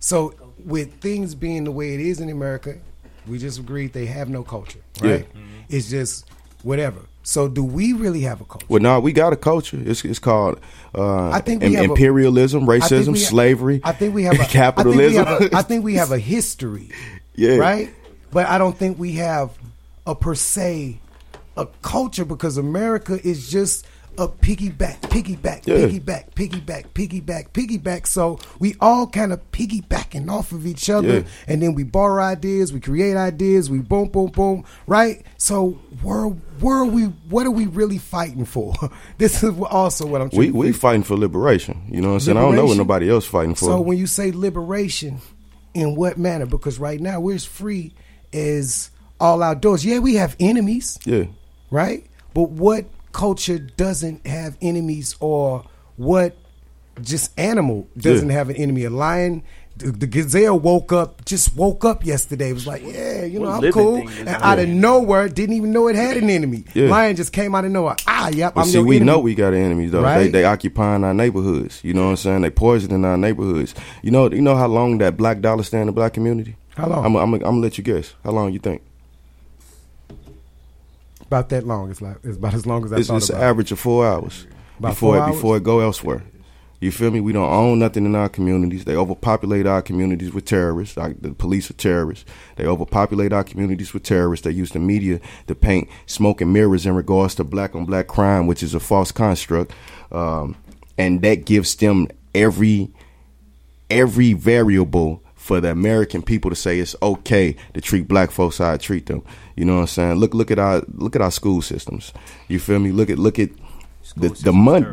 [0.00, 2.76] So, with things being the way it is in America,
[3.26, 5.26] we just agreed they have no culture, right?
[5.68, 6.26] It's just
[6.62, 7.00] whatever.
[7.24, 8.66] So, do we really have a culture?
[8.68, 9.78] Well, no, we got a culture.
[9.84, 10.60] It's it's called
[10.94, 13.80] uh, I think we im- have a- imperialism, I think racism, we- slavery.
[13.84, 15.26] I think we have a, capitalism.
[15.26, 16.90] I think we have a, I think we have a history.
[17.34, 17.56] Yeah.
[17.56, 17.90] Right.
[18.30, 19.50] But I don't think we have
[20.06, 21.00] a per se
[21.56, 23.84] a culture because America is just
[24.18, 25.76] a piggyback, piggyback, Yeah.
[25.86, 28.06] piggyback, piggyback, piggyback, piggyback.
[28.06, 31.22] So we all kind of piggybacking off of each other, Yeah.
[31.46, 34.64] and then we borrow ideas, we create ideas, we boom, boom, boom.
[34.86, 35.24] Right.
[35.36, 36.24] So where
[36.60, 37.04] where are we?
[37.30, 38.74] What are we really fighting for?
[39.18, 40.30] this is also what I'm.
[40.30, 41.82] trying we to we fighting for liberation.
[41.88, 42.36] You know what I'm saying?
[42.36, 43.66] I don't know what nobody else fighting for.
[43.66, 45.20] So when you say liberation,
[45.74, 46.46] in what manner?
[46.46, 47.94] Because right now we're as free
[48.32, 49.84] as all outdoors.
[49.84, 51.24] Yeah, we have enemies, yeah,
[51.70, 52.04] right?
[52.34, 55.64] But what culture doesn't have enemies, or
[55.96, 56.36] what
[57.02, 58.34] just animal doesn't Yeah.
[58.34, 58.84] have an enemy?
[58.84, 59.42] A lion.
[59.76, 62.50] The, the gazelle woke up, just woke up yesterday.
[62.50, 64.08] It was like, yeah, you know, What I'm cool.
[64.08, 66.64] And out of nowhere, didn't even know it had an enemy.
[66.74, 66.88] Yeah.
[66.88, 67.94] Lion just came out of nowhere.
[68.08, 69.06] Ah, yep, I'm see, we enemy.
[69.12, 69.98] know we got enemies though.
[69.98, 70.32] They Right.
[70.32, 71.78] they occupying our neighborhoods.
[71.84, 72.40] You know what I'm saying?
[72.40, 73.76] They poisoning our neighborhoods.
[74.02, 76.56] You know you know how long that black dollar stay in the black community?
[76.76, 77.04] How long?
[77.06, 78.14] I'm I'm, I'm gonna let you guess.
[78.24, 78.82] How long you think?
[81.28, 81.90] About that long.
[81.90, 83.44] It's like it's about as long as I It's, thought it's an about.
[83.46, 83.48] it.
[83.50, 84.46] average of four hours
[84.78, 85.34] About before four it hours?
[85.36, 86.22] before it go elsewhere.
[86.80, 87.18] You feel me?
[87.20, 88.84] We don't own nothing in our communities.
[88.84, 90.96] They overpopulate our communities with terrorists.
[90.96, 92.24] Like the police are terrorists.
[92.54, 94.44] They overpopulate our communities with terrorists.
[94.44, 98.06] They use the media to paint smoke and mirrors in regards to black on black
[98.06, 99.72] crime, which is a false construct,
[100.12, 100.54] um,
[100.96, 102.92] and that gives them every
[103.90, 108.74] every variable for the American people to say it's okay to treat black folks how
[108.74, 109.22] I treat them.
[109.56, 110.14] You know what I'm saying?
[110.16, 112.12] Look look at our look at our school systems.
[112.48, 112.92] You feel me?
[112.92, 113.48] Look at look at
[114.14, 114.84] the the money.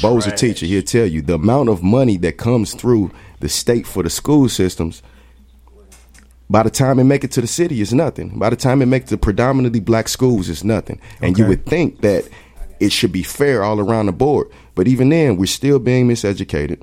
[0.00, 0.64] Bo's a teacher.
[0.64, 4.48] He'll tell you the amount of money that comes through the state for the school
[4.48, 5.02] systems.
[6.48, 8.38] By the time it make it to the city, it's nothing.
[8.38, 11.02] By the time it make it to predominantly black schools, it's nothing.
[11.20, 12.26] And you would think that
[12.80, 16.80] it should be fair all around the board, but even then, we're still being miseducated.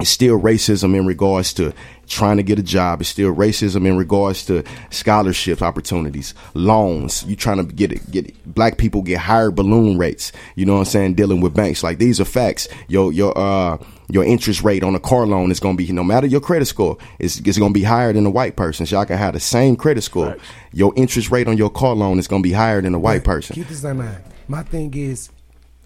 [0.00, 1.72] It's still racism in regards to
[2.06, 3.00] trying to get a job.
[3.00, 7.24] It's still racism in regards to scholarships opportunities, loans.
[7.24, 8.54] You trying to get it, get it.
[8.54, 10.32] black people get higher balloon rates.
[10.56, 11.14] You know what I'm saying?
[11.14, 12.68] Dealing with banks like these are facts.
[12.88, 16.02] Your your uh your interest rate on a car loan is going to be no
[16.02, 18.84] matter your credit score, it's, it's going to be higher than a white person.
[18.84, 20.36] So y'all can have the same credit score.
[20.72, 23.22] Your interest rate on your car loan is going to be higher than a white
[23.22, 23.54] person.
[23.54, 24.22] Keep this in mind.
[24.48, 25.30] My thing is,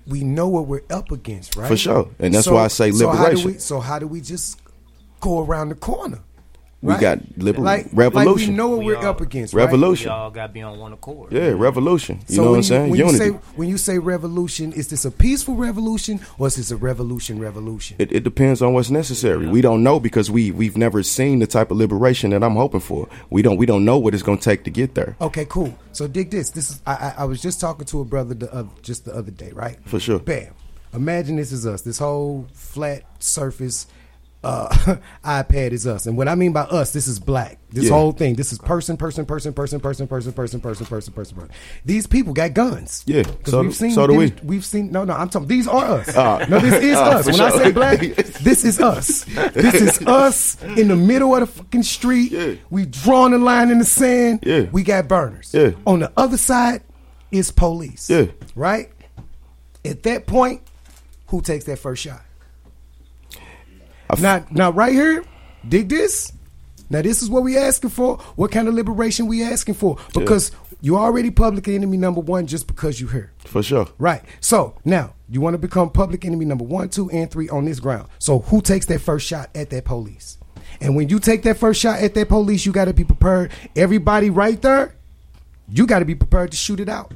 [0.06, 1.68] we know what we're up against, right?
[1.68, 2.10] For sure.
[2.18, 3.52] And that's why I say So how do liberation.
[3.52, 4.60] we, so how do we just
[5.20, 6.20] go around the corner?
[6.84, 7.00] We right?
[7.00, 8.34] got liber- like, revolution.
[8.34, 9.54] Like we know what We we're all- up against.
[9.54, 10.06] Revolution.
[10.10, 11.32] We all got to be on one accord.
[11.32, 12.20] Yeah, revolution.
[12.28, 12.90] You So know what I'm saying?
[12.90, 13.24] When Unity.
[13.24, 16.76] you say when you say revolution, is this a peaceful revolution or is this a
[16.76, 17.38] revolution?
[17.40, 17.96] Revolution.
[17.98, 19.46] It, it depends on what's necessary.
[19.48, 22.80] We don't know because we we've never seen the type of liberation that I'm hoping
[22.80, 23.08] for.
[23.30, 25.16] We don't we don't know what it's going to take to get there.
[25.22, 25.74] Okay, cool.
[25.92, 26.50] So dig this.
[26.50, 29.14] This is I, I, I was just talking to a brother the, uh, just the
[29.14, 29.78] other day, right?
[29.86, 30.18] For sure.
[30.18, 30.52] Bam.
[30.92, 31.80] Imagine this is us.
[31.82, 33.86] This whole flat surface
[34.44, 36.06] uh, iPad is us.
[36.06, 37.58] And what I mean by us, this is black.
[37.70, 37.90] This Yeah.
[37.90, 38.34] whole thing.
[38.36, 41.50] This is person, person, person, person, person, person, person, person, person, person, person.
[41.84, 43.02] These people got guns.
[43.06, 44.32] Yeah, so do- so do we.
[44.44, 44.92] We've seen.
[44.92, 45.14] No, no.
[45.14, 45.48] I'm talking.
[45.48, 46.16] These are us.
[46.16, 46.44] Ah.
[46.48, 47.26] no, this is Ah, us.
[47.26, 49.24] When I say black, this is us.
[49.54, 52.30] This is us in the middle of the fucking street.
[52.32, 52.54] Yeah.
[52.70, 54.40] We drawing a line in the sand.
[54.46, 54.66] Yeah.
[54.70, 55.50] We got burners.
[55.52, 55.72] Yeah.
[55.86, 56.82] On the other side
[57.32, 58.08] is police.
[58.08, 58.26] Yeah.
[58.54, 58.90] Right?
[59.84, 60.62] At that point,
[61.26, 62.22] who takes that first shot?
[64.10, 65.24] F- Now, now right here,
[65.68, 66.32] dig this.
[66.90, 68.18] Now this is what we asking for.
[68.36, 69.96] What kind of liberation we asking for?
[70.12, 73.32] Because you already public enemy number one just because you here.
[73.38, 73.88] For sure.
[73.98, 74.22] Right.
[74.40, 77.80] So now you want to become public enemy number one, two, and three on this
[77.80, 78.08] ground.
[78.18, 80.36] So who takes that first shot at that police?
[80.80, 83.50] And when you take that first shot at that police, you got to be prepared.
[83.74, 84.94] Everybody right there,
[85.68, 87.14] you got to be prepared to shoot it out.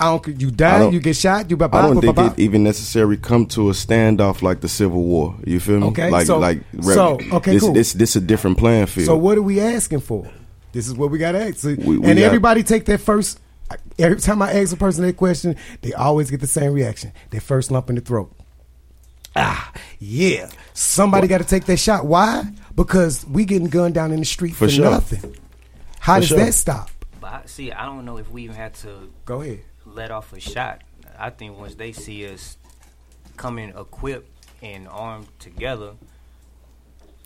[0.00, 0.40] I don't.
[0.40, 1.50] You die, don't- you get shot.
[1.50, 4.60] You blah, I don't blah, think blah, it even necessary come to a standoff like
[4.62, 5.36] the Civil War.
[5.46, 5.86] You feel me?
[5.88, 7.74] Okay, like so- like so, okay, this, cool.
[7.74, 9.06] this this a different playing field.
[9.06, 10.26] So what are we asking for?
[10.72, 11.58] This is what we got to ask.
[11.58, 13.38] So- We- we and got- everybody take that first.
[13.98, 17.12] Every time I ask a person that question, they always get the same reaction.
[17.30, 18.32] Their first lump in the throat.
[19.36, 20.48] Ah, yeah.
[20.74, 22.04] Somebody got to take that shot.
[22.06, 22.44] Why?
[22.74, 24.90] Because we getting gunned down in the street for, For sure.
[24.90, 25.36] nothing.
[26.00, 26.38] How For does sure.
[26.38, 26.90] that stop?
[27.20, 29.60] But I, see, I don't know if we even had to Go ahead.
[29.94, 30.82] Let off a shot.
[31.18, 32.56] I think once they see us
[33.36, 34.30] coming equipped
[34.62, 35.92] and armed together,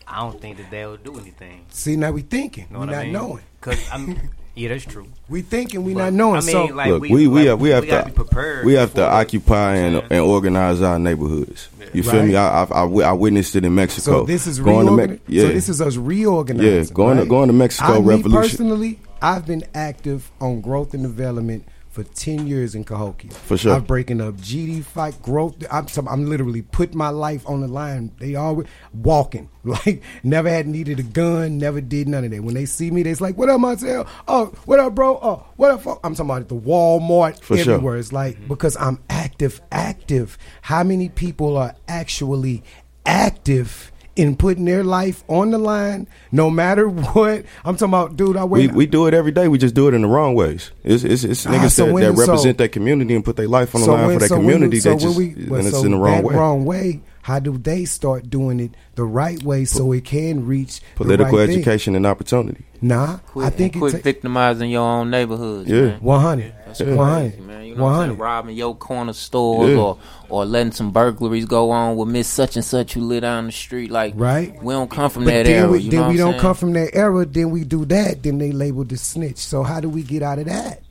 [0.07, 1.65] I don't think that they'll do anything.
[1.69, 2.67] See, now we thinking.
[2.69, 3.13] Know we what not I mean?
[3.13, 3.43] knowing.
[3.61, 4.17] Cause I'm,
[4.55, 5.07] yeah, that's true.
[5.27, 5.83] We thinking.
[5.83, 6.37] We But, not knowing.
[6.37, 8.11] I mean, so like, Look, we- we we, like, have we have we gotta be
[8.11, 9.07] prepared we have to it.
[9.07, 11.69] occupy and, You know what I'm and organize our neighborhoods.
[11.93, 12.27] You feel Right.
[12.27, 12.35] me?
[12.35, 14.11] I, I I I witnessed it in Mexico.
[14.21, 15.41] So this is going to reorgan- Me- yeah.
[15.43, 16.71] So this is us reorganizing.
[16.71, 18.31] Yeah, going to- going to Mexico I, me revolution.
[18.31, 23.31] personally, I've been active on growth and development for ten years in Cahokia.
[23.31, 23.73] For sure.
[23.73, 25.55] I'm breaking up GD fight growth.
[25.71, 28.11] I'm talking- I'm literally putting my life on the line.
[28.19, 31.57] They always walking like never had needed a gun.
[31.57, 32.43] Never did none of that.
[32.43, 34.05] When they see me, they's like, "What up, Marcel?
[34.27, 35.17] Oh, what up, bro?
[35.21, 37.75] Oh, what up?" fo-" I'm talking about the Walmart For sure.
[37.75, 37.95] everywhere.
[37.97, 38.47] It's like mm-hmm.
[38.49, 40.37] because I'm active, active.
[40.63, 42.61] How many people are actually
[43.05, 47.43] active in putting their life on the line, no matter what?
[47.65, 48.37] I'm talking about, dude.
[48.37, 48.75] I we, wait.
[48.75, 49.47] we do it every day.
[49.47, 50.71] We just do it in the wrong ways.
[50.83, 53.35] It's it's, it's Ah, niggas so that, when- that so- represent that community and put
[53.35, 54.77] their life on the So line when- for that so when community.
[54.77, 56.35] you- so they just we- and it's so in the wrong way.
[56.35, 57.01] wrong way.
[57.25, 61.39] How do they start doing it the right way so it can reach the Political
[61.39, 61.57] right thing?
[61.57, 62.63] education and opportunity.
[62.83, 65.67] Nah, Quit, I think quit it's victimizing your own neighborhoods.
[65.67, 65.81] Yeah.
[65.81, 65.99] man.
[66.01, 66.53] one hundred.
[66.67, 66.97] That's One crazy,
[67.37, 67.47] hundred.
[67.47, 67.65] man.
[67.65, 68.19] You know what I'm 100.
[68.19, 69.77] Robbing your corner stores Yeah.
[69.77, 69.97] or
[70.29, 73.51] or letting some burglaries go on with Miss Such and Such who live down the
[73.51, 73.89] street.
[73.89, 74.61] Like, Right.
[74.61, 75.71] We don't come from But that then era.
[75.71, 76.41] we, you then know we what don't saying?
[76.41, 77.25] come from that era.
[77.25, 78.21] Then we do that.
[78.21, 79.37] Then they label the snitch.
[79.37, 80.83] So how do we get out of that?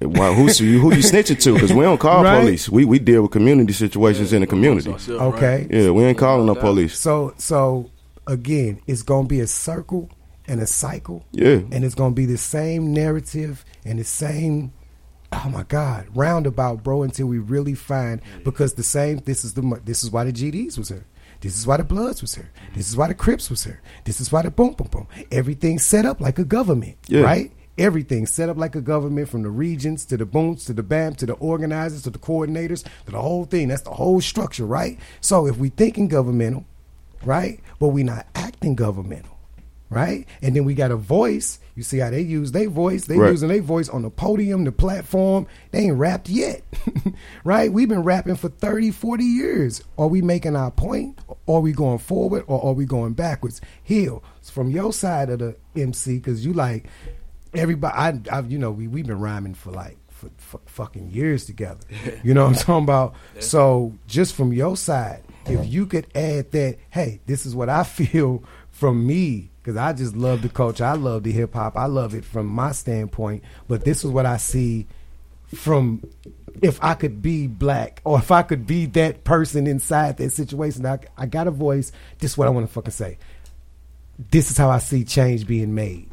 [0.00, 1.54] Why, who's you, who you snitching to?
[1.54, 2.40] Because we don't call Right.
[2.40, 2.68] police.
[2.68, 4.94] We we deal with community situations in the community.
[5.10, 5.66] Okay.
[5.70, 6.98] Yeah, we ain't calling no police.
[6.98, 7.90] So so
[8.26, 10.10] again, it's gonna be a circle
[10.48, 11.26] and a cycle.
[11.32, 11.60] Yeah.
[11.70, 14.72] And it's gonna be the same narrative and the same
[15.32, 19.80] oh my God, roundabout, bro, until we really find because the same this is the
[19.84, 21.06] this is why the GDs was here.
[21.40, 22.50] This is why the Bloods was here.
[22.74, 23.80] This is why the Crips was here.
[24.04, 25.06] This is why the boom boom boom.
[25.30, 26.96] everything set up like a government.
[27.06, 27.22] Yeah.
[27.22, 27.52] Right?
[27.80, 31.14] Everything set up like a government from the regents to the booms to the BAM
[31.14, 33.68] to the organizers to the coordinators to the whole thing.
[33.68, 34.98] That's the whole structure, right?
[35.22, 36.66] So if we thinking governmental,
[37.24, 37.58] right?
[37.78, 39.34] But we not acting governmental,
[39.88, 40.26] right?
[40.42, 41.58] And then we got a voice.
[41.74, 43.06] You see how they use their voice?
[43.06, 43.30] They Right.
[43.30, 45.46] using their voice on the podium, the platform.
[45.70, 46.60] They ain't rapped yet,
[47.44, 47.72] right?
[47.72, 49.82] We've been rapping for 30, 40 years.
[49.96, 51.18] Are we making our point?
[51.48, 53.62] Are we going forward or are we going backwards?
[53.82, 56.84] Hill, from your side of the MC, because you like
[57.54, 57.94] everybody.
[57.96, 61.80] I, I've, you know, we we've been rhyming for like for, for fucking years together.
[62.22, 63.14] You know what I'm talking about?
[63.38, 65.62] So just from your side, if uh-huh.
[65.62, 70.16] you could add that, hey, this is what I feel from me because I just
[70.16, 70.84] love the culture.
[70.84, 71.76] I love the hip hop.
[71.76, 73.42] I love it from my standpoint.
[73.68, 74.86] But this is what I see
[75.54, 76.02] from
[76.62, 80.84] if I could be black or if I could be that person inside that situation.
[80.84, 81.92] I, I got a voice.
[82.18, 83.18] This is what I want to fucking say.
[84.30, 86.09] This is how I see change being made.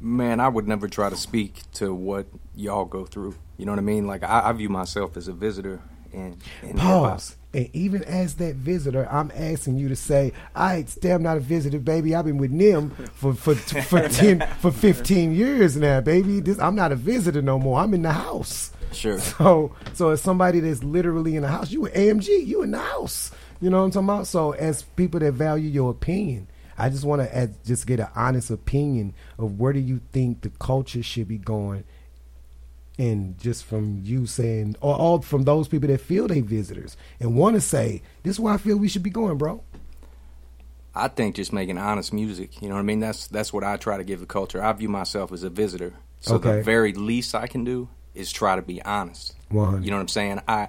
[0.00, 3.34] Man, I would never try to speak to what y'all go through.
[3.56, 4.06] You know what I mean?
[4.06, 5.80] Like I, I view myself as a visitor
[6.12, 6.76] hip-hop.
[6.76, 7.36] Pause.
[7.54, 10.84] And even as that visitor, I'm asking you to say, "I.
[11.02, 12.14] I'm not a visitor, baby.
[12.14, 16.40] I've been with Nim for for for ten for 15 years now, baby.
[16.40, 17.80] This, I'm not a visitor no more.
[17.80, 18.72] I'm in the house.
[18.92, 19.18] Sure.
[19.18, 22.78] So so as somebody that's literally in the house, you at AMG, you in the
[22.78, 23.30] house.
[23.60, 24.26] You know what I'm talking about?
[24.26, 26.48] So as people that value your opinion,
[26.78, 30.50] I just want to just get an honest opinion of where do you think the
[30.50, 31.84] culture should be going
[32.98, 37.36] and just from you saying, or all from those people that feel they visitors and
[37.36, 39.62] want to say, this is where I feel we should be going, bro.
[40.94, 42.60] I think just making honest music.
[42.60, 42.98] You know what I mean?
[43.00, 44.62] That's that's what I try to give the culture.
[44.62, 45.94] I view myself as a visitor.
[46.20, 46.56] So Okay.
[46.56, 49.34] the very least I can do is try to be honest.
[49.50, 49.84] 100.
[49.84, 50.40] You know what I'm saying?
[50.48, 50.68] I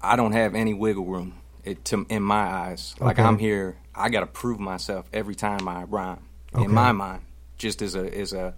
[0.00, 1.34] I don't have any wiggle room
[1.64, 2.94] it, to, in my eyes.
[3.00, 3.26] Like Okay.
[3.26, 6.24] I'm here, I got to prove myself every time I rhyme.
[6.54, 6.64] Okay.
[6.64, 7.22] In my mind,
[7.56, 8.54] just as a as a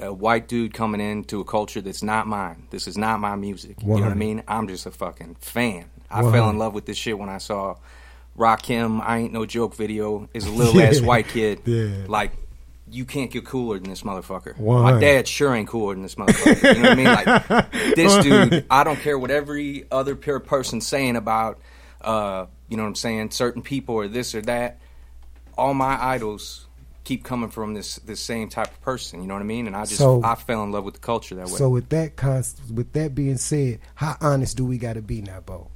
[0.00, 2.66] a white dude coming into a culture that's not mine.
[2.70, 3.76] This is not my music.
[3.82, 4.42] You know what I mean?
[4.48, 5.90] I'm just a fucking fan.
[6.10, 6.32] I 100.
[6.32, 7.76] fell in love with this shit when I saw
[8.36, 11.62] Rakim, I Ain't No Joke video is a little ass white kid.
[11.64, 12.04] Yeah.
[12.08, 12.32] Like,
[12.90, 14.56] you can't get cooler than this motherfucker.
[14.58, 14.94] 100.
[14.94, 16.76] My dad sure ain't cooler than this motherfucker.
[16.76, 17.70] You know what I mean?
[17.70, 21.58] Like, this dude, I don't care what every other peer person's saying about,
[22.04, 24.78] uh, you know what I'm saying, certain people or this or that.
[25.56, 26.66] All my idols
[27.04, 29.20] keep coming from this this same type of person.
[29.20, 29.66] You know what I mean?
[29.66, 31.56] And I just So- I fell in love with the culture that way.
[31.58, 35.20] So with that cons- with that being said, how honest do we got to be
[35.20, 35.68] now, Bo?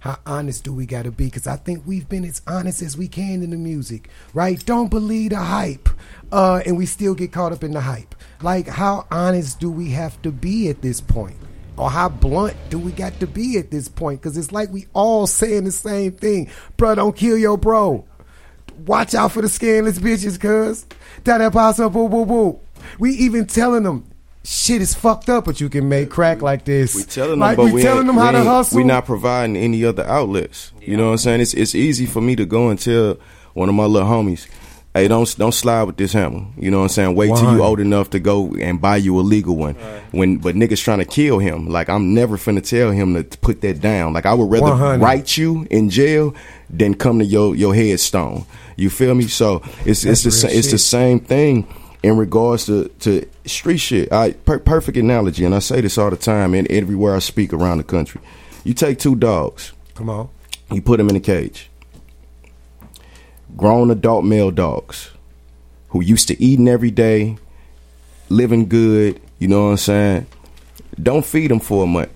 [0.00, 1.26] How honest do we got to be?
[1.26, 4.64] Because I think we've been as honest as we can in the music, right?
[4.66, 5.88] Don't believe the hype,
[6.32, 8.16] uh, and we still get caught up in the hype.
[8.42, 11.36] Like, how honest do we have to be at this point?
[11.78, 14.20] Or how blunt do we got to be at this point?
[14.20, 16.50] Because it's like we all saying the same thing.
[16.76, 18.04] Bro, don't kill your bro.
[18.86, 20.86] Watch out for the scandalous bitches, cuz.
[21.24, 22.60] That that paso, boo, boo, boo.
[22.98, 24.04] We even telling them,
[24.44, 26.94] shit is fucked up, but you can make crack like this.
[26.94, 28.76] We telling them, like, but we, we telling ain't- them we how to hustle.
[28.78, 30.72] We not providing any other outlets.
[30.80, 31.40] You know what I'm saying?
[31.42, 33.18] It's it's easy for me to go and tell
[33.54, 34.46] one of my little homies,
[34.94, 37.14] "Hey, don't don't slide with this hammer." You know what I'm saying?
[37.14, 39.74] Wait till you old enough to go and buy you a legal one.
[40.10, 41.68] When but niggas trying to kill him.
[41.68, 44.12] Like I'm never finna tell him to put that down.
[44.12, 45.02] Like I would rather 100.
[45.04, 46.34] write you in jail
[46.68, 48.44] than come to your your headstone.
[48.76, 49.28] You feel me?
[49.28, 51.66] So it's it's the it's the same thing
[52.02, 54.12] in regards to, to street shit.
[54.12, 57.52] I per- perfect analogy, and I say this all the time, and everywhere I speak
[57.52, 58.20] around the country.
[58.64, 60.28] You take two dogs, Come on.
[60.70, 61.70] you put them in a cage.
[63.56, 65.10] Grown adult male dogs
[65.88, 67.36] who used to eating every day,
[68.28, 69.20] living good.
[69.38, 70.26] You know what I'm saying?
[71.02, 72.10] Don't feed them for a month.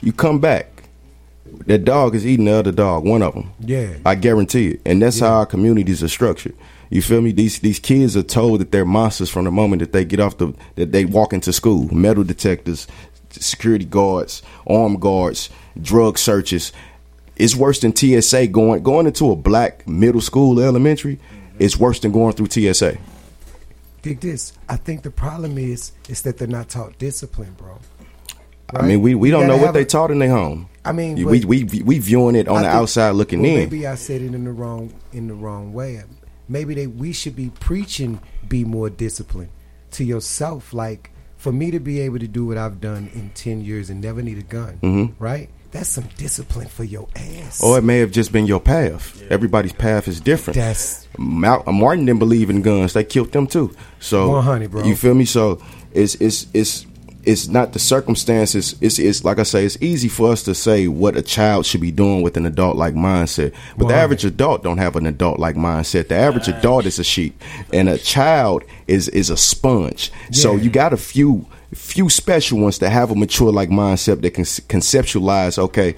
[0.00, 0.84] You come back.
[1.66, 3.52] That dog is eating the other dog, one of them.
[3.60, 3.94] Yeah.
[4.06, 4.80] I guarantee it.
[4.86, 6.54] And that's how our communities are structured.
[6.90, 7.32] You feel me?
[7.32, 10.38] These these kids are told that they're monsters from the moment that they get off
[10.38, 11.92] the that they walk into school.
[11.94, 12.86] Metal detectors,
[13.30, 16.72] security guards, armed guards, drug searches.
[17.38, 21.18] It's worse than TSA going going into a black middle school, elementary.
[21.58, 22.98] It's worse than going through TSA.
[24.02, 24.52] Dig this.
[24.68, 27.78] I think the problem is is that they're not taught discipline, bro.
[28.74, 30.68] I mean, we, we You don't know what they a- taught in their home.
[30.84, 33.56] I mean, we we we viewing it on I the think- outside looking well, in.
[33.58, 36.02] Maybe I said it in the wrong in the wrong way.
[36.48, 39.50] Maybe they we should be preaching be more disciplined
[39.92, 40.72] to yourself.
[40.74, 44.00] Like for me to be able to do what I've done in ten years and
[44.00, 45.12] never need a gun, Mhm.
[45.18, 45.48] right?
[45.70, 47.62] That's some discipline for your ass.
[47.62, 49.22] Or it may have just been your path.
[49.30, 50.56] Everybody's path is different.
[50.56, 52.92] That's- Mal- uh, Martin didn't believe in guns.
[52.94, 53.74] They killed them too.
[54.00, 54.84] So 100, bro.
[54.84, 55.24] You feel me?
[55.26, 55.60] So
[55.92, 56.86] it's it's it's
[57.24, 58.76] it's not the circumstances.
[58.80, 59.66] It's it's like I say.
[59.66, 62.76] It's easy for us to say what a child should be doing with an adult
[62.76, 66.08] like mindset, but the average adult don't have an adult like mindset.
[66.08, 67.42] The average adult is a sheep,
[67.72, 70.10] and a child is is a sponge.
[70.32, 71.44] So you got a few
[71.74, 75.58] few special ones that have a mature like mindset that can conceptualize.
[75.58, 75.94] Okay,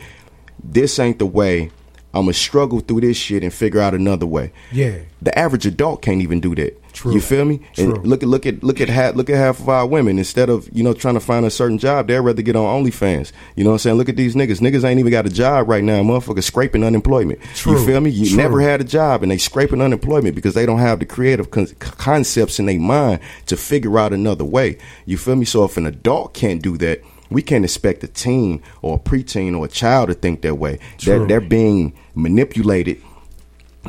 [0.63, 1.71] this ain't the way.
[2.13, 4.53] I'm gonna struggle through this shit and figure out another way.
[4.73, 4.99] Yeah.
[5.23, 6.77] The average adult can't even do that.
[6.93, 7.15] True.
[7.15, 7.61] You feel me?
[7.75, 7.95] True.
[7.95, 10.19] And look at look at look at half look at half of our women.
[10.19, 13.33] Instead of you know trying to find a certain job, they'd rather get on OnlyFans.
[13.55, 13.97] You know what I'm saying?
[13.97, 14.61] Look at these niggas.
[14.61, 16.03] Niggas ain't even got a job right now.
[16.03, 17.41] Motherfuckers scraping unemployment.
[17.55, 17.79] True.
[17.79, 18.11] You feel me?
[18.11, 18.37] You True.
[18.37, 21.69] never had a job and they scraping unemployment because they don't have the creative con-
[21.79, 24.79] concepts in their mind to figure out another way.
[25.07, 25.45] You feel me?
[25.45, 27.03] So if an adult can't do that.
[27.31, 30.79] We can't expect a teen or a preteen or a child to think that way.
[31.05, 33.01] They're, they're being manipulated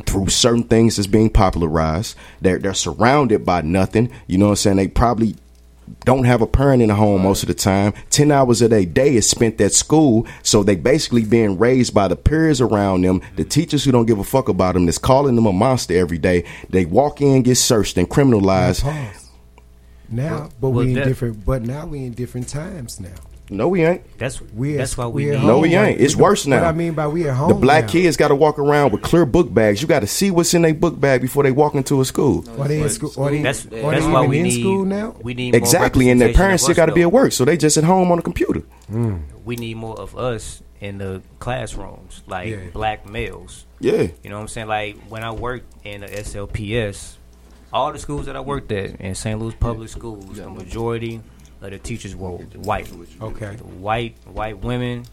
[0.06, 2.16] through certain things that's being popularized.
[2.40, 4.10] They're they're surrounded by nothing.
[4.26, 4.76] You know what I'm saying?
[4.76, 5.36] They probably
[6.04, 7.92] don't have a parent in the home most of the time.
[8.08, 12.08] Ten hours of their day is spent at school, so they basically being raised by
[12.08, 15.34] the peers around them, the teachers who don't give a fuck about them, that's calling
[15.34, 16.44] them a monster every day.
[16.70, 18.82] They walk in, get searched and criminalized.
[18.82, 19.30] Pause.
[20.08, 21.44] Now, but well, we in that- different.
[21.44, 23.08] But now we in different times now.
[23.52, 24.02] No, we ain't.
[24.18, 25.44] That's We that's why we we need.
[25.44, 26.00] No, we ain't.
[26.00, 26.56] It's we- worse now.
[26.60, 27.48] What I mean by we at home.
[27.48, 27.90] The black now.
[27.92, 29.82] kids got to walk around with clear book bags.
[29.82, 32.44] You got to see what's in their book bag before they walk into a school.
[32.60, 33.12] Are they in school?
[33.16, 35.14] Are they, That's are they that's why we in need school now?
[35.22, 37.76] We need Exactly, and their parents still got to be at work, so they just
[37.76, 38.62] at home on the computer.
[38.90, 39.22] Mm.
[39.44, 42.56] We need more of us in the classrooms, like Yeah.
[42.72, 43.66] black males.
[43.78, 44.68] Yeah, You know what I'm saying?
[44.68, 47.16] Like when I worked in the SLPS,
[47.72, 49.38] all the schools that I worked at in St.
[49.40, 51.20] Louis public schools, the majority
[51.70, 52.90] the teachers were white.
[53.20, 53.56] Okay.
[53.56, 55.04] White white women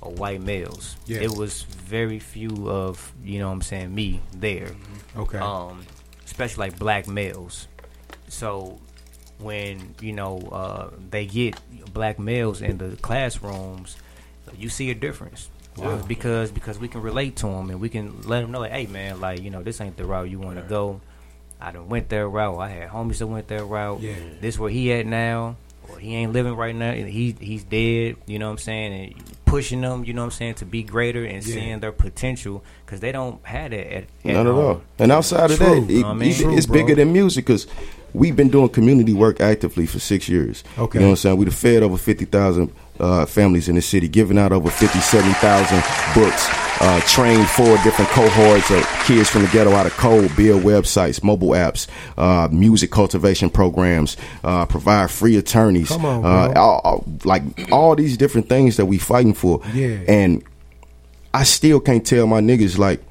[0.00, 0.96] or white males.
[1.06, 1.20] Yeah.
[1.20, 4.70] It was very few of, you know what I'm saying, me there.
[5.16, 5.38] Okay.
[5.38, 5.84] Um,
[6.24, 7.68] especially like black males.
[8.28, 8.80] So
[9.38, 11.58] when, you know, uh, they get
[11.92, 13.96] black males in the classrooms,
[14.56, 15.48] you see a difference.
[15.82, 18.70] Uh, because because we can relate to them and we can let them know like,
[18.70, 21.00] hey man, like you know this ain't the route you want to go.
[21.60, 22.58] I done went that route.
[22.58, 24.00] I had homies that went that route.
[24.00, 24.14] Yeah.
[24.40, 25.56] This where he at now,
[25.88, 26.92] or he ain't living right now.
[26.92, 28.16] He he's dead.
[28.26, 28.92] You know what I'm saying?
[29.14, 29.14] And
[29.44, 31.54] pushing them, you know what I'm saying, to be greater and Yeah.
[31.54, 34.82] seeing their potential because they don't have that at, at Not at all.
[34.98, 35.80] And outside of True.
[35.82, 36.30] that, it, Know I mean?
[36.30, 37.66] it- True, it's bigger than music because
[38.12, 40.64] we've been doing community work actively for six years.
[40.78, 40.98] Okay.
[40.98, 41.36] You know what I'm saying?
[41.36, 45.76] We've fed over 50,000 uh, families in the city, giving out over 50, 70,000
[46.14, 46.48] books,
[46.80, 51.22] uh, trained four different cohorts of kids from the ghetto out of cold, build websites,
[51.22, 51.86] mobile apps,
[52.18, 55.88] uh, music cultivation programs, uh, provide free attorneys.
[55.88, 57.42] Come on, uh, all, all- like
[57.72, 59.60] all these different things that we fighting for.
[59.72, 59.98] Yeah.
[60.08, 60.42] And
[61.32, 63.02] I still can't tell my niggas like,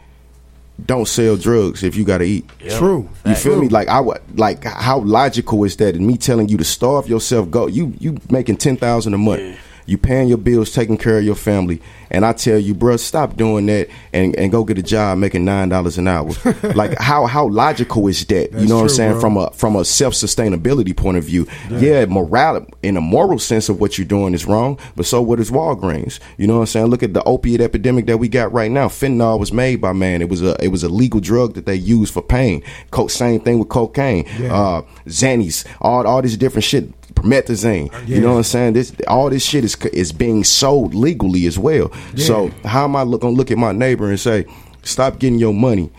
[0.85, 2.49] don't sell drugs if you got to eat.
[2.71, 3.07] True.
[3.25, 3.67] You feel me?
[3.69, 5.95] Like I would like how logical is that?
[5.95, 9.57] And me telling you to starve yourself, go you you making ten thousand a month.
[9.85, 13.35] You paying your bills, taking care of your family, and I tell you, bruh, stop
[13.35, 16.29] doing that and, and go get a job making nine dollars an hour.
[16.75, 18.53] like how how logical is that?
[18.53, 19.11] you know what I'm saying?
[19.13, 19.21] bro.
[19.21, 23.67] From a from a self sustainability point of view, yeah, moral in a moral sense
[23.69, 26.19] of what you're doing is wrong, but so what is Walgreens?
[26.37, 26.85] You know what I'm saying?
[26.87, 28.87] Look at the opiate epidemic that we got right now.
[28.87, 30.21] Fentanyl was made by man.
[30.21, 32.63] It was a it was a legal drug that they used for pain.
[32.91, 34.53] Co- same thing with cocaine, Yeah.
[34.55, 36.89] uh, Xannies, all all this different shit.
[37.23, 38.73] Promethazine, you know what I'm saying?
[38.73, 41.91] This all this shit is is being sold legally as well.
[42.17, 44.45] So how am I look, gonna look at my neighbor and say,
[44.83, 45.89] "Stop getting your money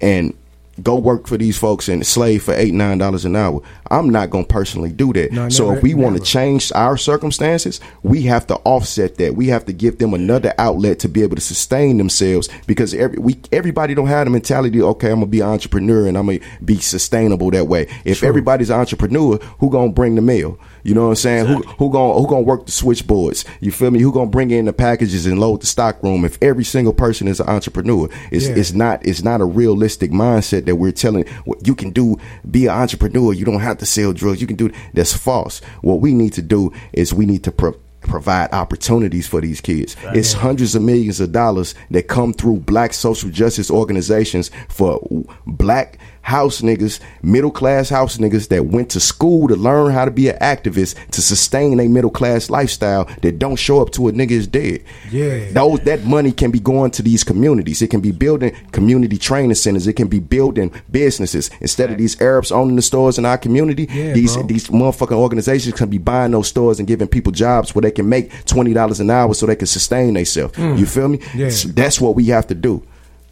[0.00, 0.34] and
[0.82, 3.60] go work for these folks and slave for eight nine dollars an hour"?
[3.90, 5.30] I'm not gonna personally do that.
[5.32, 9.36] No, so never- if we want to change our circumstances, we have to offset that.
[9.36, 13.18] We have to give them another outlet to be able to sustain themselves because every
[13.18, 14.80] we everybody don't have the mentality.
[14.80, 17.86] Okay, I'm gonna be an entrepreneur and I'm gonna be sustainable that way.
[18.04, 20.58] If everybody's an entrepreneur, who gonna bring the mail?
[20.82, 21.46] You know what I'm saying?
[21.46, 23.44] Who who gonna who gonna work the switchboards?
[23.60, 24.00] You feel me?
[24.00, 26.24] Who gonna bring in the packages and load the stock room?
[26.24, 28.54] If every single person is an entrepreneur, it's Yeah.
[28.56, 32.16] it's not it's not a realistic mindset that we're telling what you can do.
[32.50, 33.32] Be an entrepreneur.
[33.32, 34.40] You don't have to sell drugs.
[34.40, 35.60] You can do that's false.
[35.82, 37.52] What we need to do is we need to.
[37.52, 42.56] Pro- provide opportunities for these kids it's hundreds of millions of dollars that come through
[42.58, 44.98] black social justice organizations for
[45.46, 50.10] black house niggas middle class house niggas that went to school to learn how to
[50.10, 54.12] be an activist to sustain a middle class lifestyle that don't show up to a
[54.12, 55.50] nigga is dead Yeah.
[55.52, 57.82] those that money can be going to these communities.
[57.82, 59.86] It can be building community training centers.
[59.86, 63.88] It can be building businesses instead of these Arabs owning the stores in our community.
[63.92, 64.46] Yeah, these bro.
[64.46, 68.08] these motherfucking organizations can be buying those stores and giving people jobs where they can
[68.08, 70.54] make twenty dollars an hour so they can sustain themselves.
[70.56, 70.78] Mm.
[70.78, 71.18] You feel me?
[71.34, 71.50] Yeah.
[71.50, 72.82] So that's what we have to do.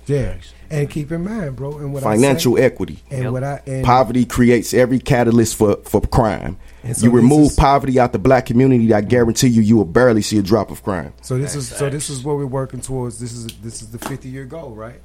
[0.06, 0.34] Yeah.
[0.70, 2.98] And keep in mind, bro, and what Financial I say, equity.
[3.10, 6.58] and what I and Poverty creates every catalyst for, for crime.
[6.92, 10.22] So you remove is- poverty out the black community, I guarantee you, you will barely
[10.22, 11.12] see a drop of crime.
[11.22, 13.18] So this is so this is what we're working towards.
[13.18, 15.00] This is this is the 50 year goal, right?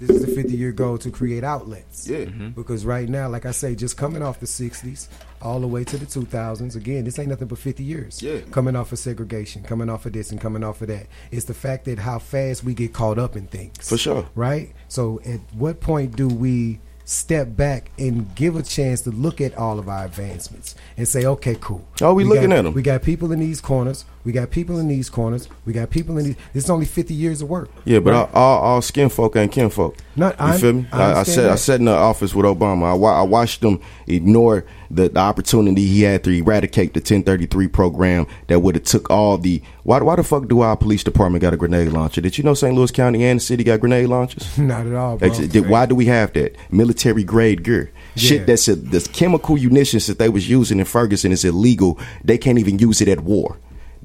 [0.00, 2.08] This is the 50 year goal to create outlets.
[2.08, 2.26] Yeah.
[2.26, 2.48] Mm-hmm.
[2.50, 5.08] Because right now, like I say, just coming off the 60s
[5.42, 8.22] all the way to the 2000s, again, this ain't nothing but 50 years.
[8.22, 8.40] Yeah.
[8.50, 11.06] Coming off of segregation, coming off of this and coming off of that.
[11.30, 13.88] It's the fact that how fast we get caught up in things.
[13.88, 14.28] For sure.
[14.34, 14.72] Right?
[14.88, 19.56] So at what point do we step back and give a chance to look at
[19.56, 21.82] all of our advancements and say, okay, cool.
[22.02, 22.74] Oh, we looking got, them.
[22.74, 24.04] We got people in these corners.
[24.28, 25.48] We got people in these corners.
[25.64, 26.36] We got people in these.
[26.52, 27.70] It's only fifty years of work.
[27.86, 28.28] Yeah, but Right?
[28.34, 29.96] all, all, all skin folk ain't kin folk.
[30.16, 30.86] No, you I- feel me?
[30.92, 32.82] I I, I understand said I sat in the office with Obama.
[32.92, 38.26] I, I watched them ignore the, the opportunity he had to eradicate the 1033 program
[38.48, 39.62] that would have took all the.
[39.84, 42.20] Why, why the fuck do our police department got a grenade launcher?
[42.20, 42.74] Did you know St.
[42.74, 44.58] Louis County and the city got grenade launchers?
[44.58, 45.30] Not at all, bro.
[45.68, 47.90] Why do we have that military grade gear?
[48.14, 48.28] Yeah.
[48.28, 51.98] Shit that's a, the chemical munitions that they was using in Ferguson is illegal.
[52.22, 53.56] They can't even use it at war.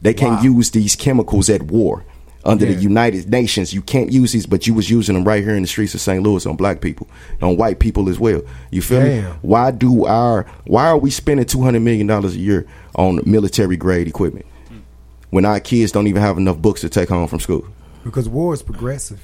[0.04, 0.44] They can't Wow.
[0.58, 2.04] use these chemicals at war.
[2.46, 2.76] Under Yeah.
[2.76, 5.62] the United Nations, you can't use these, but you was using them right here in
[5.62, 6.22] the streets of St.
[6.22, 7.08] Louis on black people,
[7.42, 8.42] on white people as well.
[8.70, 9.24] You feel me?
[9.42, 13.78] Why do our why are we spending two hundred million dollars a year on military
[13.78, 14.46] grade equipment
[15.30, 17.64] when our kids don't even have enough books to take home from school?
[18.04, 19.22] because war is progressive.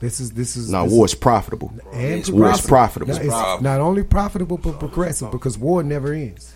[0.00, 1.72] This is this is Now, war is profitable.
[1.94, 3.14] and War is profitable.
[3.14, 6.52] No, it's not only profitable but progressive because war never ends.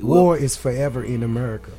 [0.00, 1.72] War is forever in America.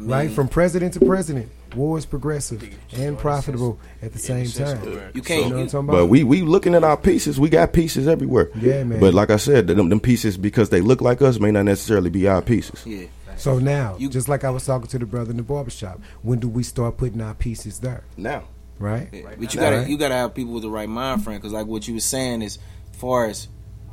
[0.00, 2.62] Right from president to president, war is progressive
[2.96, 5.10] and profitable at the same time.
[5.14, 7.38] You can't- You know what I'm talking But we we looking at our pieces.
[7.38, 8.50] We got pieces everywhere.
[8.58, 9.00] Yeah, man.
[9.00, 12.10] But like I said, them, them pieces because they look like us may not necessarily
[12.10, 12.84] be our pieces.
[12.86, 13.06] Yeah.
[13.36, 16.38] so now, you, just like I was talking to the brother in the barbershop, when
[16.40, 18.02] do we start putting our pieces there?
[18.16, 18.44] Now,
[18.78, 19.08] right?
[19.38, 21.86] But you gotta you gotta have people with the right mind frame because like what
[21.86, 22.58] you were saying is,
[22.92, 23.46] far as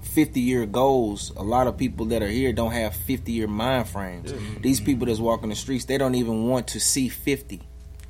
[0.05, 3.89] fifty year goals, a lot of people that are here don't have fifty year mind
[3.89, 4.33] frames.
[4.61, 7.61] These people that's walking the streets, they don't even want to see fifty.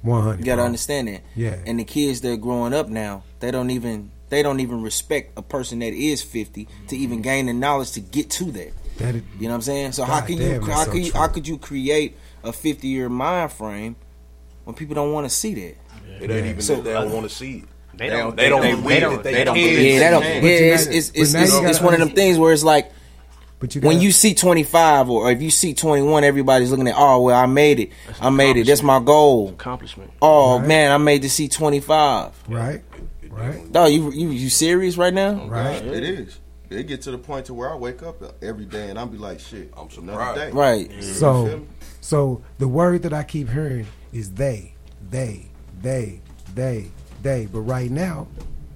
[0.02, 1.22] One You gotta understand that.
[1.36, 1.58] Yeah.
[1.66, 5.38] And the kids that are growing up now, they don't even they don't even respect
[5.38, 7.24] a person that is fifty to even mm-hmm.
[7.24, 8.74] gain the knowledge to get to that.
[8.98, 9.91] That is, You know what I'm saying?
[9.93, 12.88] So how God can you how so can you, how could you create a 50
[12.88, 13.96] year mind frame
[14.64, 15.76] when people don't want to see that?
[16.22, 17.64] It ain't even So- that they don't want to see it.
[17.98, 18.36] They They don't- don't.
[18.38, 18.62] They don't.
[18.62, 19.00] they- believe they it.
[19.02, 21.39] don't- They they don't believe Yeah, that don't, yeah, you it's, it's, it's, it's, you
[21.41, 22.91] it's gotta one of them things where it's like
[23.60, 27.22] but you when you see 25 or if you see 21, everybody's looking at, oh,
[27.22, 27.89] well, I made it.
[28.20, 28.68] I made it.
[28.68, 29.50] That's my goal.
[29.50, 30.12] Accomplishment.
[30.22, 30.68] Oh, Right.
[30.68, 32.32] man, I made to see 25.
[32.50, 32.82] right,
[33.30, 35.48] right, Dog, you, you, you serious right now?
[35.48, 35.82] right.
[35.86, 36.38] it is.
[36.70, 39.18] It get to the point to where I wake up every day and I'll be
[39.18, 40.38] like, shit, I'm another surprised.
[40.39, 40.52] day.
[40.52, 40.91] Right.
[40.91, 41.66] You feel So,
[42.02, 44.74] so the word that I keep hearing is they,
[45.10, 45.48] they,
[45.82, 46.20] they,
[46.54, 46.91] they,
[47.26, 47.48] they.
[47.48, 48.28] But right now,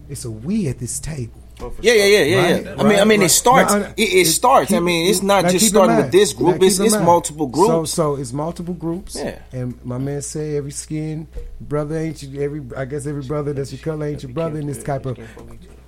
[0.10, 1.42] it's a we at this table.
[1.62, 2.42] Oh, yeah, yeah, yeah, yeah.
[2.42, 2.76] Right, yeah.
[2.78, 3.26] I mean, I mean, right.
[3.26, 3.74] it starts.
[3.74, 4.72] Now, it, it starts.
[4.72, 6.62] I mean, it's not just starting with this group.
[6.62, 7.06] It's it's mind.
[7.06, 7.70] multiple groups.
[7.70, 9.16] so so it's multiple groups.
[9.16, 9.40] Yeah.
[9.52, 11.28] And my man say every skin
[11.62, 12.62] brother ain't you, every.
[12.76, 15.20] I guess every brother that's your color ain't your brother in this type of.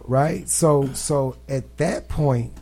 [0.03, 0.47] Right.
[0.49, 2.53] So so at that point,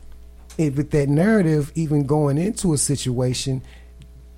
[0.60, 3.64] if with that narrative even going into a situation,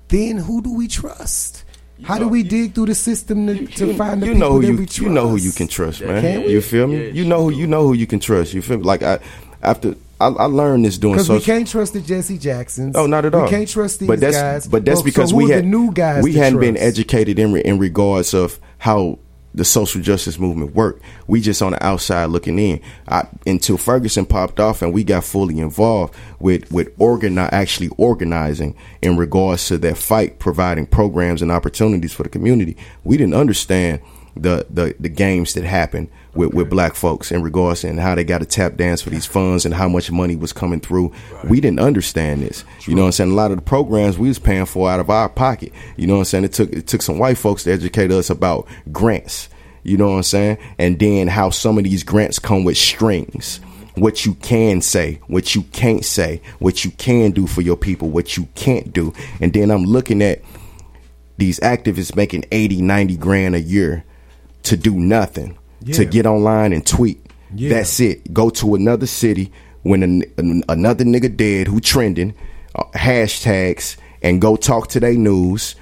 [0.08, 1.64] then who do we trust?
[2.04, 4.62] How do we dig through the system to, to find the you people know who
[4.62, 4.98] that you we trust?
[5.00, 6.22] you know who you can trust, man.
[6.22, 6.42] Can?
[6.50, 7.06] You feel me?
[7.06, 8.54] Yeah, you know who you know who you can trust.
[8.54, 8.84] You feel me?
[8.84, 9.18] Like I
[9.62, 12.94] after I, I learned this doing Because we can't trust the Jesse Jacksons.
[12.96, 13.44] Oh, not at all.
[13.44, 14.66] We can't trust these but that's, guys.
[14.68, 16.22] But that's So- because so we had the new guys.
[16.22, 19.18] We hadn't been educated in in regards of how
[19.54, 21.00] the social justice movement work.
[21.26, 22.80] We just on the outside looking in.
[23.08, 28.74] I, until Ferguson popped off and we got fully involved with with organi- actually organizing
[29.02, 32.76] in regards to that fight, providing programs and opportunities for the community.
[33.04, 34.00] We didn't understand
[34.36, 38.24] the the, the games that happened with, with black folks in regards and how they
[38.24, 41.12] got to tap dance for these funds and how much money was coming through.
[41.44, 42.64] We didn't understand this.
[42.86, 43.30] You know what I'm saying?
[43.32, 45.72] A lot of the programs we was paying for out of our pocket.
[45.96, 46.44] You know what I'm saying?
[46.44, 49.48] It took it took some white folks to educate us about grants.
[49.82, 50.58] You know what I'm saying?
[50.78, 53.60] And then how some of these grants come with strings.
[53.96, 58.08] What you can say, what you can't say, what you can do for your people,
[58.08, 59.12] what you can't do.
[59.38, 60.40] And then I'm looking at
[61.36, 64.04] these activists making 80, 90 grand a year
[64.64, 65.58] to do nothing,
[65.92, 67.24] to get online and tweet.
[67.54, 67.70] Yeah.
[67.70, 68.32] That's it.
[68.32, 69.52] Go to another city
[69.82, 72.34] when an, an- another nigga dead who trending,
[72.74, 75.74] uh, hashtags, and go talk to their news,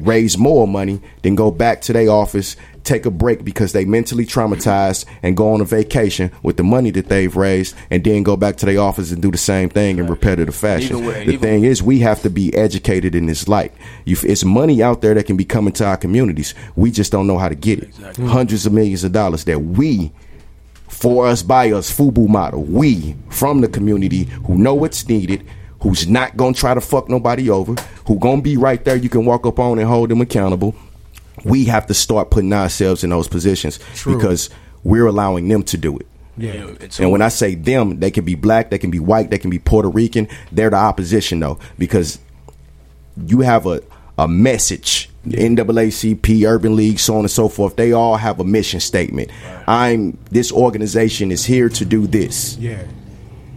[0.00, 2.56] raise more money, then go back to their office,
[2.88, 6.90] take a break because they mentally traumatized, and go on a vacation with the money
[6.90, 9.98] that they've raised, and then go back to their office and do the same thing
[9.98, 11.04] in repetitive fashion.
[11.04, 13.72] With- the thing is, we have to be educated in this light.
[14.06, 16.54] It's money out there that can be coming to our communities.
[16.76, 17.92] We just don't know how to get it.
[17.94, 18.26] Mm-hmm.
[18.26, 20.10] Hundreds of millions of dollars that we,
[20.88, 25.44] for us, by us, FUBU model, we from the community who know what's needed,
[25.80, 27.74] who's not gonna try to fuck nobody over,
[28.06, 28.96] who gonna be right there.
[28.96, 30.74] You can walk up on and hold them accountable.
[31.44, 34.16] We have to start putting ourselves in those positions True.
[34.16, 34.50] because
[34.84, 36.06] we're allowing them to do it.
[36.36, 36.72] Yeah.
[37.00, 39.50] And when I say them, they can be black, they can be white, they can
[39.50, 40.28] be Puerto Rican.
[40.52, 42.18] They're the opposition though, because
[43.26, 43.82] you have a
[44.18, 45.08] a message.
[45.24, 47.76] The NAACP, Urban League, so on and so forth.
[47.76, 49.30] They all have a mission statement.
[49.66, 52.56] I'm this organization is here to do this.
[52.56, 52.84] Yeah.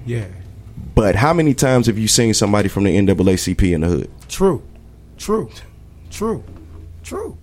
[0.06, 0.26] Yeah.
[0.94, 4.12] But how many times have you seen somebody from the NAACP in the hood?
[4.28, 4.62] True.
[5.18, 5.50] True.
[6.10, 6.44] True.
[7.04, 7.38] True.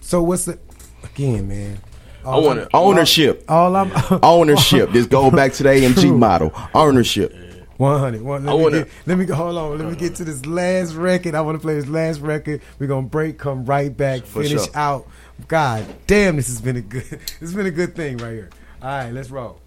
[0.00, 0.58] So what's the
[1.04, 1.78] again, man?
[2.24, 3.44] I want to Ownership.
[3.48, 3.90] All I'm
[4.22, 4.90] Ownership.
[4.92, 6.52] This go back to the AMG model.
[6.74, 7.34] Ownership.
[7.78, 8.20] 100.
[8.20, 9.34] One, let, I me wanna- get, let me go.
[9.34, 9.78] Hold on.
[9.78, 11.34] Let me get to this last record.
[11.34, 12.60] I want to play this last record.
[12.78, 14.66] We're gonna break, come right back, finish sure.
[14.74, 15.08] out.
[15.48, 17.04] God damn, this has been a good.
[17.10, 18.50] This has been a good thing right here.
[18.82, 19.60] All right, let's roll.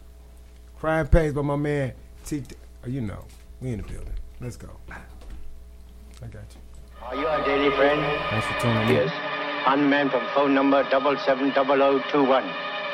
[0.80, 1.94] Crime Pays by my man
[2.26, 2.44] T.
[2.86, 3.26] oh, You know,
[3.62, 4.14] we in the building.
[4.40, 4.70] Let's go.
[4.92, 6.62] I got you.
[7.02, 8.00] Are you our daily friend?
[8.30, 8.96] Thanks for tuning in.
[8.96, 9.43] Yes.
[9.66, 12.43] Unmanned from phone number 770021.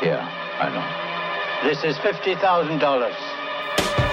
[0.01, 0.22] Yeah,
[0.59, 0.86] I know.
[1.67, 2.39] This is $50,000.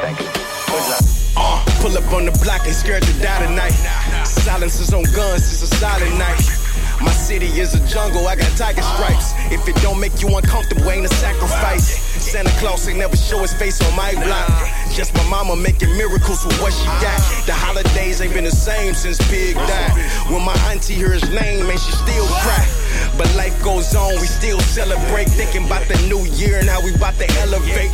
[0.00, 0.26] Thank you.
[0.26, 1.02] Good luck.
[1.36, 3.76] Uh, pull up on the block, ain't scared to die tonight.
[4.24, 6.65] Silences on guns, it's a silent night.
[7.00, 9.32] My city is a jungle, I got tiger stripes.
[9.52, 11.98] If it don't make you uncomfortable, ain't a sacrifice.
[12.22, 14.50] Santa Claus ain't never show his face on my block.
[14.92, 17.20] Just my mama making miracles with what she got.
[17.46, 19.92] The holidays ain't been the same since Big died.
[20.30, 22.85] When my auntie hear his name, and she still cry.
[23.16, 25.28] But life goes on, we still celebrate.
[25.30, 27.90] Thinking about the new year and how we about to elevate.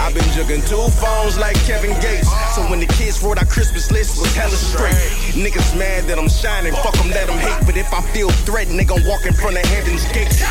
[0.00, 2.28] I've been jugging two phones like Kevin Gates.
[2.54, 4.96] So when the kids wrote our Christmas list, was hella straight.
[5.36, 7.66] Niggas mad that I'm shining, fuck them, let them hate.
[7.66, 10.42] But if I feel threatened, they gon' walk in front of heaven's gates.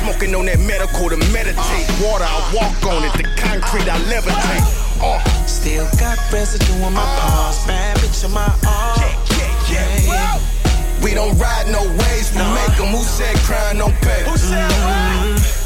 [0.00, 1.86] Smoking on that medical to meditate.
[2.00, 3.12] Water, I walk on it.
[3.14, 4.64] The concrete, I levitate.
[5.02, 5.20] Uh.
[5.46, 8.96] Still got residue on my paws, bad bitch on my arm.
[8.96, 9.99] Yeah, yeah, Yeah,
[11.02, 12.88] We don't ride no waves, we make make 'em.
[12.94, 14.22] Who said crime don't pay?
[14.24, 15.60] Mm-hmm.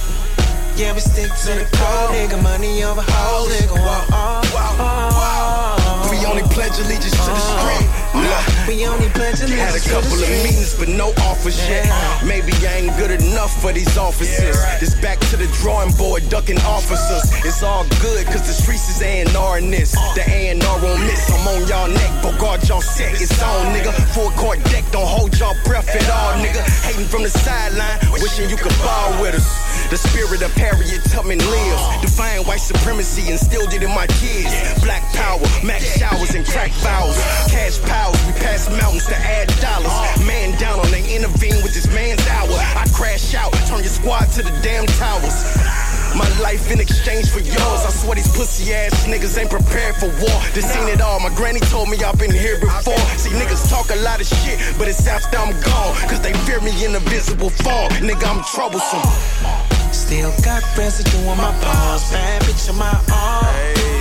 [0.76, 2.42] Yeah, we stick to the code, nigga.
[2.42, 3.76] Money over hoes, nigga.
[3.78, 8.03] Whoa, oh, We only pledge allegiance to the street.
[8.14, 11.84] We only pledge Had a couple of meetings, but no offers yet.
[12.24, 14.56] Maybe I ain't good enough for these offices.
[14.80, 17.26] It's back to the drawing board, ducking officers.
[17.44, 19.92] It's all good, cause the streets is A&R in this.
[20.14, 21.28] The A&R won't miss.
[21.30, 23.20] I'm on y'all neck, Bogart y'all set.
[23.20, 23.92] It's on, nigga.
[24.14, 26.62] Full court deck, don't hold y'all breath at all, nigga.
[26.86, 29.74] Hating from the sideline, wishing you could ball with us.
[29.90, 31.82] The spirit of Harriet Tubman lives.
[32.00, 34.50] Defying white supremacy, instilled it in my kids.
[34.82, 37.16] Black power, max showers and crack vows.
[37.50, 39.92] Cash powers, we pass mountains to add dollars.
[40.26, 42.56] Man down on they intervene with this man's hour.
[42.76, 45.56] I crash out, turn your squad to the damn towers.
[46.14, 47.80] My life in exchange for yours.
[47.82, 50.38] I swear these pussy ass niggas ain't prepared for war.
[50.54, 51.18] They seen it all.
[51.20, 53.04] My granny told me I've been here before.
[53.18, 55.94] See, niggas talk a lot of shit, but it's after I'm gone.
[56.08, 57.90] Cause they fear me in a visible form.
[57.98, 59.02] Nigga, I'm troublesome.
[59.92, 63.93] Still got residue on my paws, bad bitch on my arm.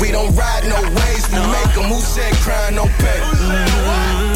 [0.00, 1.84] We don't ride no waves, we make 'em.
[1.92, 3.20] Who said crime don't pay?
[3.20, 4.34] Mm-hmm.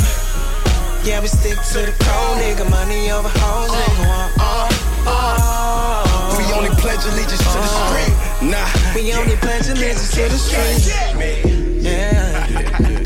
[1.06, 2.64] Yeah, we stick to the code, nigga.
[2.70, 4.06] Money over hoes, nigga.
[4.38, 4.68] Whoa,
[5.06, 8.14] oh, We only pledge allegiance to the street.
[8.50, 8.68] Nah.
[8.94, 10.86] We only pledge allegiance to the street.
[11.82, 12.99] Yeah.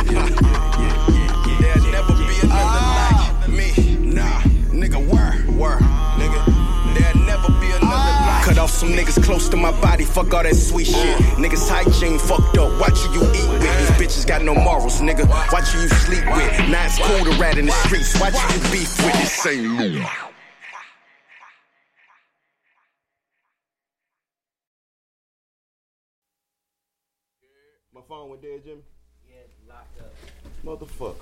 [8.84, 11.18] Some niggas close to my body, fuck all that sweet shit.
[11.38, 13.62] Niggas hygiene fucked up, watch who you eat with.
[13.62, 15.28] These bitches got no morals, nigga.
[15.52, 16.68] Watch who you sleep with.
[16.68, 19.14] Now it's cool to rat in the streets, watch who you beef with.
[19.14, 20.00] This ain't Lou.
[27.94, 28.82] My phone went dead, Jimmy.
[30.64, 31.14] Motherfucker.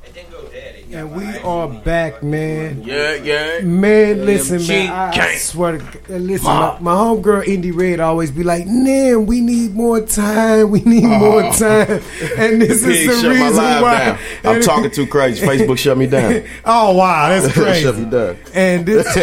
[0.92, 2.80] And we are back, man.
[2.84, 3.60] Yeah, yeah.
[3.62, 4.92] Man, listen, man.
[4.92, 9.26] I, I swear to God, listen, my, my homegirl Indy Red always be like, man,
[9.26, 10.70] we need more time.
[10.70, 12.02] We need more time."
[12.36, 13.98] And this is the reason why.
[14.04, 14.18] down.
[14.44, 15.44] I'm talking too crazy.
[15.44, 16.44] Facebook shut me down.
[16.64, 17.82] Oh wow, that's crazy.
[17.82, 18.36] shut me down.
[18.54, 19.06] And this,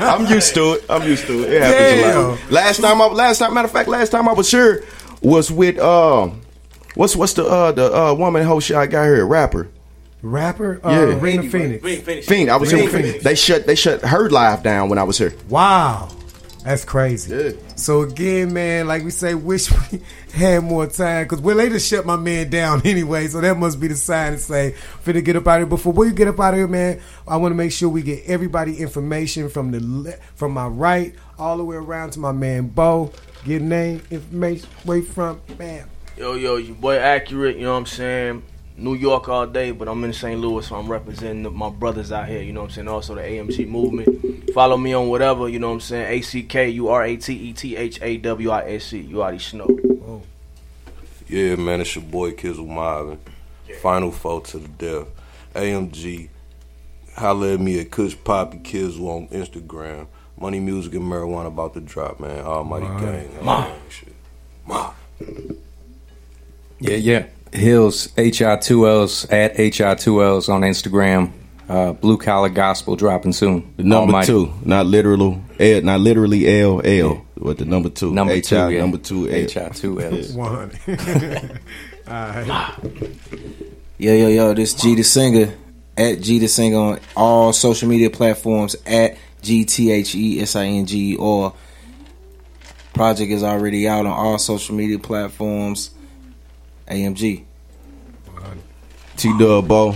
[0.00, 0.84] I'm used to it.
[0.88, 1.54] I'm used to it.
[1.54, 2.38] It happens a lot.
[2.38, 2.50] Damn.
[2.50, 4.84] Last time, I, last time, matter of fact, last time I was here
[5.22, 6.40] was with um,
[6.96, 9.68] what's what's the uh the uh woman host I got here, rapper.
[10.22, 11.18] rapper, uh, Yeah.
[11.20, 12.26] Rena Phoenix.
[12.26, 12.50] Fiend.
[12.50, 13.24] I was here Rena with Phoenix.
[13.24, 15.32] They shut they shut her live down when I was here.
[15.48, 16.08] Wow,
[16.64, 17.32] that's crazy.
[17.34, 17.50] Yeah.
[17.76, 20.00] So again, man, like we say, wish we
[20.32, 23.28] had more time because well, they just shut my man down anyway.
[23.28, 24.74] So that must be the sign to say
[25.04, 25.66] finna get up out of here.
[25.66, 28.24] Before we get up out of here, man, I want to make sure we get
[28.26, 32.68] everybody information from the le- from my right all the way around to my man
[32.68, 33.12] Bo.
[33.44, 35.88] Get name information where from, bam.
[36.16, 38.42] Yo, yo, your boy Ackurate, you know what I'm saying?
[38.78, 40.38] New York all day, but I'm in St.
[40.40, 42.88] Louis, so I'm representing the- my brothers out here, you know what I'm saying?
[42.88, 44.50] Also the AMG movement.
[44.52, 46.06] Follow me on whatever, you know what I'm saying?
[46.18, 49.00] A C K U R A T E T H A W I S C.
[49.00, 49.66] You already know.
[50.06, 50.22] Oh.
[51.28, 53.18] Yeah, man, it's your boy Kizzle Marvin.
[53.82, 55.06] Final four to the death.
[55.54, 56.28] AMG.
[57.16, 60.06] Holla at me at Kush Poppy Kizzle on Instagram.
[60.38, 62.44] Money Music and Marijuana about to drop, man.
[62.44, 63.28] Almighty Gang.
[63.40, 64.14] all gang shit.
[64.66, 64.90] Ma.
[66.80, 67.26] Yeah, yeah.
[67.52, 71.32] Hills, H I two L's at H I two L's on Instagram.
[71.68, 73.72] Uh, Blue Collar Gospel dropping soon.
[73.76, 74.26] The number Almighty.
[74.28, 78.56] two, not literal, L, not literally L L, but the number two, Number H two,
[78.56, 78.80] I, yeah.
[78.82, 79.34] number two, L.
[79.34, 80.32] H I two L's.
[80.34, 80.70] One.
[82.08, 82.72] Alright.
[83.98, 85.54] Yo, yo, yo, this G the Singer
[85.96, 90.54] at G the Singer on all social media platforms at G T H E S
[90.54, 91.52] I N G or
[92.94, 95.90] project is already out on all social media platforms.
[96.88, 97.44] AMG.
[99.16, 99.94] T Dub Bo.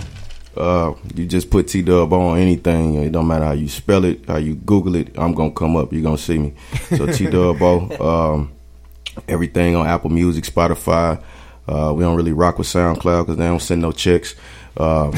[0.57, 2.95] Uh, you just put T Dub on anything.
[2.95, 5.15] It don't matter how you spell it, how you Google it.
[5.17, 5.93] I'm gonna come up.
[5.93, 6.53] You're gonna see me.
[6.97, 7.89] So T Dub Bo.
[7.99, 8.51] Um,
[9.27, 11.21] everything on Apple Music, Spotify.
[11.67, 14.35] Uh, we don't really rock with SoundCloud because they don't send no checks.
[14.75, 15.11] Uh,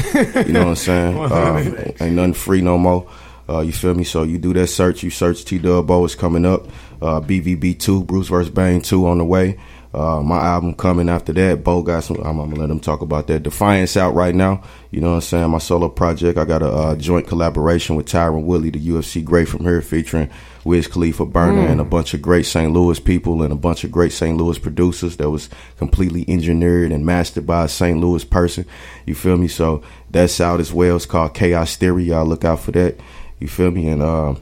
[0.46, 1.16] you know what I'm saying?
[1.18, 3.08] Uh, ain't nothing free no more.
[3.48, 4.04] Uh, you feel me?
[4.04, 5.02] So you do that search.
[5.02, 6.66] You search T Dub Bo is coming up.
[7.02, 9.58] Uh, BVB two, Bruce vs Bang two on the way.
[9.94, 11.62] Uh, my album coming after that.
[11.64, 12.16] Bo got some.
[12.18, 13.42] I'm, I'm gonna let him talk about that.
[13.44, 14.62] Defiance out right now.
[14.90, 15.50] You know what I'm saying?
[15.50, 16.38] My solo project.
[16.38, 20.28] I got a uh, joint collaboration with Tyron Woodley, the UFC great from here, featuring
[20.64, 21.70] Wiz Khalifa Burner Mm.
[21.72, 22.72] and a bunch of great St.
[22.72, 24.36] Louis people and a bunch of great St.
[24.36, 27.98] Louis producers that was completely engineered and mastered by a St.
[28.00, 28.64] Louis person.
[29.06, 29.48] You feel me?
[29.48, 30.96] So that's out as well.
[30.96, 32.04] It's called Chaos Theory.
[32.04, 32.96] Y'all look out for that.
[33.40, 33.88] You feel me?
[33.88, 34.34] And uh,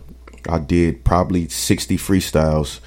[0.48, 2.80] I did probably 60 freestyles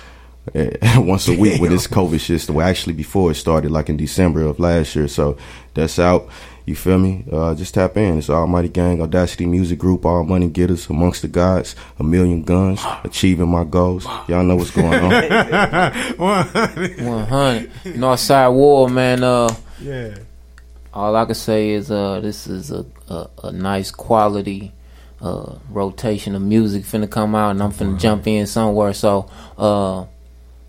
[0.98, 2.50] once a week with this COVID shit.
[2.50, 5.08] Well, actually, before it started, like in December of last year.
[5.08, 5.38] So
[5.74, 6.28] that's out.
[6.66, 7.24] You feel me?
[7.32, 8.18] Uh, just tap in.
[8.18, 12.82] It's Almighty Gang, Audacity Music Group, All Money Getters, Amongst the Gods, A Million Guns,
[13.04, 14.06] Achieving My Goals.
[14.28, 15.12] Y'all know what's going on.
[16.18, 17.72] 100.
[17.96, 19.24] Northside War, man.
[19.24, 20.16] Uh, Yeah.
[20.93, 24.72] All I can say is uh, this is a, a, a nice quality
[25.22, 28.93] uh, rotation of music finna come out, and I'm finna jump in somewhere.
[28.93, 30.06] So, uh,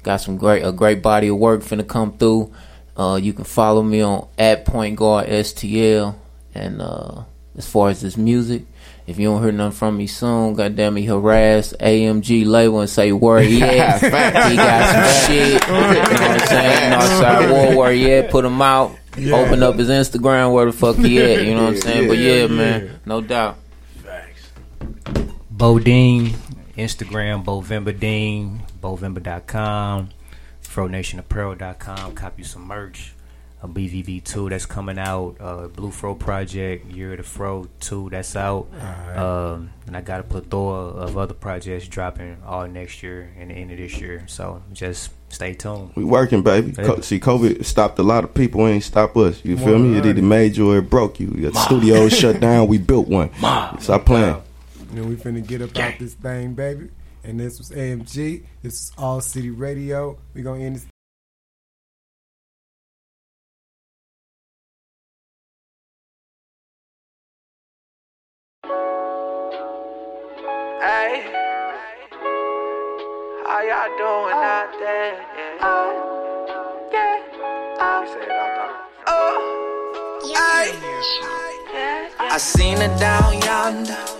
[0.06, 2.52] got some great a great body of work finna come through.
[2.96, 6.14] Uh, you can follow me on at Point Guard STL,
[6.54, 7.24] and uh,
[7.58, 8.64] as far as this music.
[9.06, 13.12] If you don't hear nothing from me soon, goddamn me harass AMG label and say
[13.12, 14.00] where he at.
[14.50, 15.52] He got some shit.
[15.52, 16.92] You know what I'm saying?
[16.92, 18.30] Northside War, where he at?
[18.30, 18.96] Put him out.
[19.16, 19.36] Yeah.
[19.36, 21.44] Open up his Instagram, where the fuck he at?
[21.46, 22.02] You know what I'm saying?
[22.02, 23.58] yeah, but yeah, yeah, man, no doubt.
[24.02, 24.50] Facts.
[25.52, 26.34] Bodine,
[26.76, 30.10] Instagram, Bovember Dean, Bovember.com,
[30.62, 32.14] FroNationApparel.com.
[32.14, 33.12] Copy some merch.
[33.62, 35.36] A BVB2 that's coming out.
[35.40, 38.68] Uh, Blue Fro Project, Year of the Fro 2 that's out.
[38.74, 39.16] Alright.
[39.18, 43.54] Um, and I got a plethora of other projects dropping all next year and the
[43.54, 44.24] end of this year.
[44.28, 45.92] So just stay tuned.
[45.96, 46.72] We working, baby.
[46.72, 48.66] Co- see, COVID stopped a lot of people.
[48.68, 49.42] Ain't stop us.
[49.42, 49.94] You feel me?
[49.96, 50.22] It either 100.
[50.22, 51.32] made you or it broke you.
[51.34, 52.68] You got studios shut down.
[52.68, 53.30] We built one.
[53.80, 54.42] Stop playing.
[54.90, 56.90] And then we finna get up out this thing, baby.
[57.26, 58.44] And this was AMG.
[58.62, 60.16] This is All City Radio.
[60.32, 60.86] We're gonna end this.
[70.80, 71.26] Hey,
[73.44, 75.14] how y'all doing out there?
[75.34, 76.92] Yeah.
[76.92, 78.06] Yeah.
[78.06, 79.42] say it out Oh,
[82.30, 84.15] I seen her down yonder.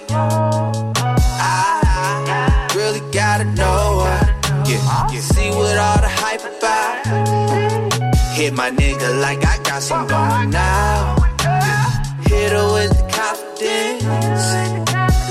[8.37, 11.17] Hit my nigga like I got some going now.
[12.29, 14.47] Hit her with the confidence.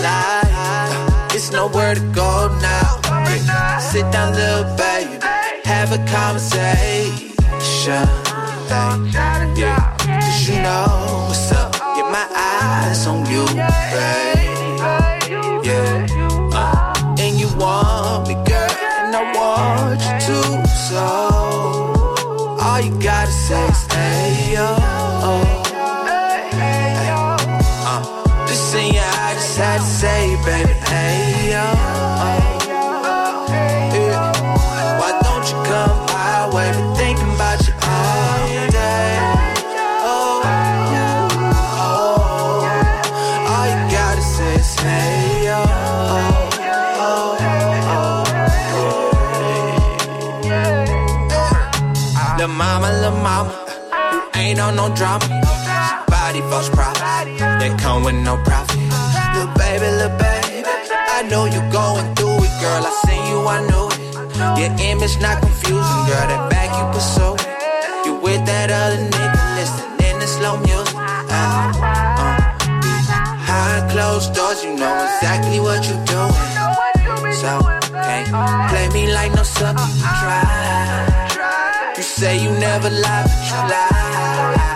[0.02, 3.80] Like, it's nowhere to go now.
[3.80, 5.20] Sit down, little baby.
[5.66, 8.08] Have a conversation.
[8.74, 9.96] Hey, yeah.
[10.00, 11.74] Cause you know what's up.
[11.74, 14.35] Get my eyes on you, babe.
[52.38, 53.52] Lil' mama, lil' mama,
[54.36, 55.26] ain't on no drama.
[56.08, 58.78] Body false prophets, they come with no profit.
[59.36, 60.68] Lil' baby, lil' baby,
[61.18, 62.84] I know you going through it, girl.
[62.84, 64.60] I seen you, I knew it.
[64.60, 66.28] Your image not confusing, girl.
[66.32, 67.36] That back you pursue.
[68.06, 70.96] You with that other nigga, listening to slow music.
[70.96, 72.46] Uh, uh.
[73.96, 76.36] Closed doors, you know exactly what you doing.
[77.32, 77.62] So,
[77.94, 78.28] can't
[78.70, 79.88] play me like no sucker,
[80.20, 81.25] try.
[82.18, 84.72] Say you never lie, but you lie.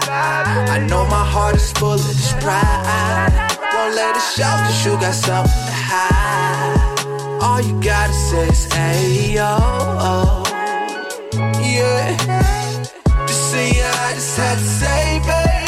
[0.75, 3.57] I know my heart is full of this pride.
[3.73, 7.39] Won't let it show, cause you got something to hide.
[7.41, 9.55] All you gotta say is, ayo.
[11.63, 12.17] Yeah.
[13.25, 15.58] Just see, I just had to say, baby.